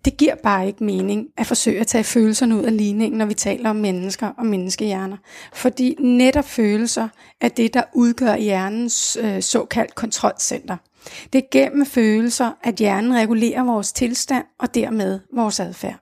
det 0.05 0.16
giver 0.16 0.35
bare 0.35 0.66
ikke 0.66 0.85
mening 0.85 1.26
at 1.37 1.46
forsøge 1.46 1.81
at 1.81 1.87
tage 1.87 2.05
følelserne 2.05 2.57
ud 2.57 2.62
af 2.62 2.76
ligningen, 2.76 3.18
når 3.18 3.26
vi 3.26 3.35
taler 3.35 3.70
om 3.70 3.76
mennesker 3.76 4.28
og 4.38 4.46
menneskehjerner. 4.46 5.16
Fordi 5.52 5.96
netop 6.00 6.44
følelser 6.44 7.09
er 7.40 7.48
det, 7.48 7.74
der 7.74 7.83
udgør 7.94 8.37
hjernens 8.37 9.18
øh, 9.20 9.42
såkaldt 9.42 9.94
kontrolcenter. 9.94 10.76
Det 11.33 11.38
er 11.38 11.48
gennem 11.52 11.87
følelser, 11.87 12.50
at 12.62 12.74
hjernen 12.74 13.14
regulerer 13.14 13.62
vores 13.62 13.92
tilstand 13.92 14.44
og 14.59 14.74
dermed 14.74 15.20
vores 15.35 15.61
adfærd. 15.61 15.98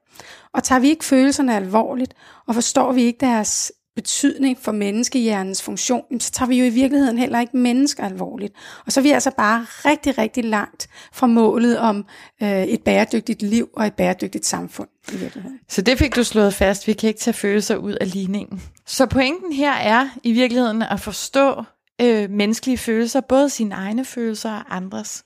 Og 0.54 0.62
tager 0.62 0.78
vi 0.78 0.88
ikke 0.88 1.04
følelserne 1.04 1.56
alvorligt, 1.56 2.14
og 2.46 2.54
forstår 2.54 2.92
vi 2.92 3.02
ikke 3.02 3.20
deres 3.20 3.72
betydning 3.94 4.58
for 4.60 4.72
menneskehjernens 4.72 5.62
funktion, 5.62 6.20
så 6.20 6.30
tager 6.32 6.48
vi 6.48 6.58
jo 6.58 6.64
i 6.64 6.68
virkeligheden 6.68 7.18
heller 7.18 7.40
ikke 7.40 7.56
mennesker 7.56 8.04
alvorligt. 8.04 8.54
Og 8.86 8.92
så 8.92 9.00
er 9.00 9.02
vi 9.02 9.10
altså 9.10 9.30
bare 9.36 9.66
rigtig, 9.68 10.18
rigtig 10.18 10.44
langt 10.44 10.88
fra 11.12 11.26
målet 11.26 11.78
om 11.78 12.06
øh, 12.42 12.62
et 12.62 12.82
bæredygtigt 12.82 13.42
liv 13.42 13.68
og 13.76 13.86
et 13.86 13.94
bæredygtigt 13.94 14.46
samfund 14.46 14.88
i 15.12 15.16
virkeligheden. 15.16 15.58
Så 15.68 15.82
det 15.82 15.98
fik 15.98 16.16
du 16.16 16.24
slået 16.24 16.54
fast, 16.54 16.86
vi 16.86 16.92
kan 16.92 17.08
ikke 17.08 17.20
tage 17.20 17.34
følelser 17.34 17.76
ud 17.76 17.92
af 17.92 18.12
ligningen. 18.12 18.62
Så 18.86 19.06
pointen 19.06 19.52
her 19.52 19.72
er 19.72 20.08
i 20.22 20.32
virkeligheden 20.32 20.82
at 20.82 21.00
forstå 21.00 21.64
øh, 22.00 22.30
menneskelige 22.30 22.78
følelser, 22.78 23.20
både 23.20 23.50
sine 23.50 23.74
egne 23.74 24.04
følelser 24.04 24.50
og 24.50 24.76
andres, 24.76 25.24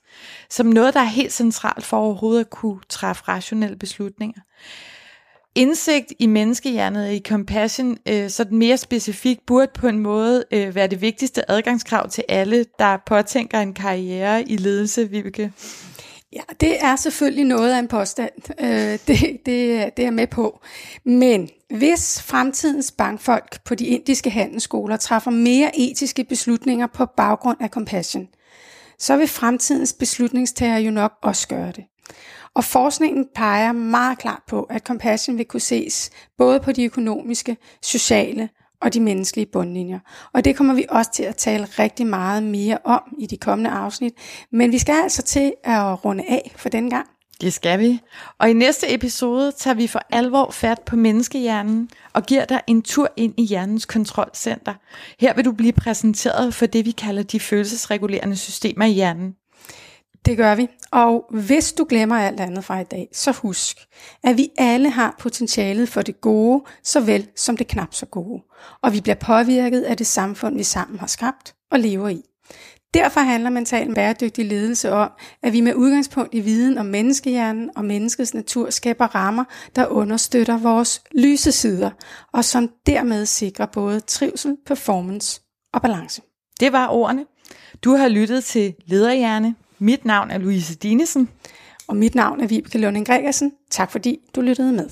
som 0.49 0.65
noget, 0.65 0.93
der 0.93 0.99
er 0.99 1.03
helt 1.03 1.33
centralt 1.33 1.85
for 1.85 1.97
overhovedet 1.97 2.39
at 2.39 2.49
kunne 2.49 2.79
træffe 2.89 3.23
rationelle 3.27 3.75
beslutninger 3.75 4.41
indsigt 5.55 6.13
i 6.19 6.27
menneskehjernet 6.27 7.11
i 7.11 7.21
compassion, 7.27 7.97
øh, 8.07 8.29
den 8.37 8.57
mere 8.57 8.77
specifikt, 8.77 9.45
burde 9.45 9.71
på 9.75 9.87
en 9.87 9.99
måde 9.99 10.43
øh, 10.51 10.75
være 10.75 10.87
det 10.87 11.01
vigtigste 11.01 11.51
adgangskrav 11.51 12.09
til 12.09 12.23
alle, 12.29 12.65
der 12.79 12.97
påtænker 13.05 13.59
en 13.59 13.73
karriere 13.73 14.49
i 14.49 14.57
ledelse, 14.57 15.09
Vibeke. 15.09 15.51
Ja, 16.33 16.41
det 16.59 16.77
er 16.81 16.95
selvfølgelig 16.95 17.45
noget 17.45 17.73
af 17.73 17.79
en 17.79 17.87
påstand. 17.87 18.31
Øh, 18.59 18.99
det, 19.07 19.37
det, 19.45 19.89
det 19.97 20.05
er 20.05 20.11
med 20.11 20.27
på. 20.27 20.59
Men 21.05 21.49
hvis 21.69 22.21
fremtidens 22.21 22.91
bankfolk 22.91 23.63
på 23.65 23.75
de 23.75 23.85
indiske 23.85 24.29
handelsskoler 24.29 24.97
træffer 24.97 25.31
mere 25.31 25.79
etiske 25.79 26.23
beslutninger 26.23 26.87
på 26.87 27.05
baggrund 27.17 27.57
af 27.61 27.69
compassion, 27.69 28.27
så 28.99 29.17
vil 29.17 29.27
fremtidens 29.27 29.93
beslutningstager 29.93 30.77
jo 30.77 30.91
nok 30.91 31.13
også 31.21 31.47
gøre 31.47 31.71
det. 31.71 31.83
Og 32.55 32.63
forskningen 32.63 33.27
peger 33.35 33.71
meget 33.71 34.17
klart 34.17 34.41
på, 34.47 34.63
at 34.63 34.81
compassion 34.81 35.37
vil 35.37 35.45
kunne 35.45 35.59
ses 35.59 36.09
både 36.37 36.59
på 36.59 36.71
de 36.71 36.85
økonomiske, 36.85 37.57
sociale 37.81 38.49
og 38.81 38.93
de 38.93 38.99
menneskelige 38.99 39.45
bundlinjer. 39.45 39.99
Og 40.33 40.45
det 40.45 40.55
kommer 40.55 40.73
vi 40.73 40.85
også 40.89 41.11
til 41.11 41.23
at 41.23 41.35
tale 41.35 41.65
rigtig 41.65 42.07
meget 42.07 42.43
mere 42.43 42.77
om 42.83 43.01
i 43.19 43.25
de 43.25 43.37
kommende 43.37 43.69
afsnit. 43.69 44.13
Men 44.51 44.71
vi 44.71 44.77
skal 44.77 44.95
altså 45.03 45.21
til 45.21 45.53
at 45.63 46.05
runde 46.05 46.23
af 46.29 46.53
for 46.55 46.69
den 46.69 46.89
gang. 46.89 47.07
Det 47.41 47.53
skal 47.53 47.79
vi. 47.79 47.99
Og 48.39 48.49
i 48.49 48.53
næste 48.53 48.93
episode 48.93 49.51
tager 49.51 49.73
vi 49.73 49.87
for 49.87 50.01
alvor 50.11 50.51
fat 50.51 50.81
på 50.81 50.95
menneskehjernen 50.95 51.89
og 52.13 52.23
giver 52.23 52.45
dig 52.45 52.61
en 52.67 52.81
tur 52.81 53.09
ind 53.17 53.33
i 53.37 53.43
hjernens 53.43 53.85
kontrolcenter. 53.85 54.73
Her 55.19 55.33
vil 55.33 55.45
du 55.45 55.51
blive 55.51 55.73
præsenteret 55.73 56.53
for 56.53 56.65
det, 56.65 56.85
vi 56.85 56.91
kalder 56.91 57.23
de 57.23 57.39
følelsesregulerende 57.39 58.35
systemer 58.35 58.85
i 58.85 58.91
hjernen. 58.91 59.35
Det 60.25 60.37
gør 60.37 60.55
vi. 60.55 60.67
Og 60.91 61.25
hvis 61.29 61.73
du 61.73 61.85
glemmer 61.89 62.15
alt 62.15 62.39
andet 62.39 62.63
fra 62.63 62.79
i 62.79 62.83
dag, 62.83 63.09
så 63.13 63.31
husk, 63.31 63.77
at 64.23 64.37
vi 64.37 64.49
alle 64.57 64.89
har 64.89 65.15
potentialet 65.19 65.89
for 65.89 66.01
det 66.01 66.21
gode, 66.21 66.63
såvel 66.83 67.27
som 67.35 67.57
det 67.57 67.67
knap 67.67 67.93
så 67.93 68.05
gode. 68.05 68.43
Og 68.81 68.93
vi 68.93 69.01
bliver 69.01 69.15
påvirket 69.15 69.81
af 69.81 69.97
det 69.97 70.07
samfund, 70.07 70.57
vi 70.57 70.63
sammen 70.63 70.99
har 70.99 71.07
skabt 71.07 71.55
og 71.71 71.79
lever 71.79 72.09
i. 72.09 72.21
Derfor 72.93 73.19
handler 73.19 73.49
mental 73.49 73.95
bæredygtig 73.95 74.45
ledelse 74.45 74.91
om, 74.91 75.11
at 75.43 75.53
vi 75.53 75.61
med 75.61 75.73
udgangspunkt 75.73 76.33
i 76.33 76.39
viden 76.39 76.77
om 76.77 76.85
menneskehjernen 76.85 77.69
og 77.75 77.85
menneskets 77.85 78.33
natur 78.33 78.69
skaber 78.69 79.15
rammer, 79.15 79.43
der 79.75 79.85
understøtter 79.85 80.57
vores 80.57 81.01
lyse 81.11 81.51
sider, 81.51 81.89
og 82.33 82.45
som 82.45 82.69
dermed 82.85 83.25
sikrer 83.25 83.65
både 83.65 83.99
trivsel, 83.99 84.57
performance 84.65 85.41
og 85.73 85.81
balance. 85.81 86.21
Det 86.59 86.71
var 86.71 86.87
ordene. 86.87 87.25
Du 87.83 87.91
har 87.91 88.07
lyttet 88.07 88.43
til 88.43 88.73
Lederhjerne, 88.85 89.55
mit 89.79 90.05
navn 90.05 90.31
er 90.31 90.37
Louise 90.37 90.75
Dinesen. 90.75 91.29
Og 91.87 91.95
mit 91.95 92.15
navn 92.15 92.41
er 92.41 92.47
Vibeke 92.47 92.77
Lunding 92.77 93.05
Gregersen. 93.05 93.53
Tak 93.69 93.91
fordi 93.91 94.19
du 94.35 94.41
lyttede 94.41 94.71
med. 94.73 94.89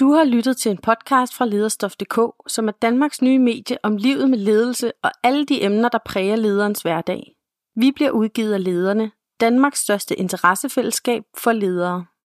Du 0.00 0.12
har 0.12 0.24
lyttet 0.24 0.56
til 0.56 0.70
en 0.70 0.78
podcast 0.78 1.34
fra 1.34 1.46
Lederstof.dk, 1.46 2.18
som 2.46 2.68
er 2.68 2.72
Danmarks 2.82 3.22
nye 3.22 3.38
medie 3.38 3.76
om 3.82 3.96
livet 3.96 4.30
med 4.30 4.38
ledelse 4.38 4.92
og 5.02 5.10
alle 5.22 5.46
de 5.46 5.64
emner, 5.64 5.88
der 5.88 5.98
præger 6.04 6.36
lederens 6.36 6.82
hverdag. 6.82 7.34
Vi 7.76 7.92
bliver 7.92 8.10
udgivet 8.10 8.54
af 8.54 8.64
lederne, 8.64 9.10
Danmarks 9.40 9.78
største 9.78 10.14
interessefællesskab 10.14 11.22
for 11.38 11.52
ledere. 11.52 12.04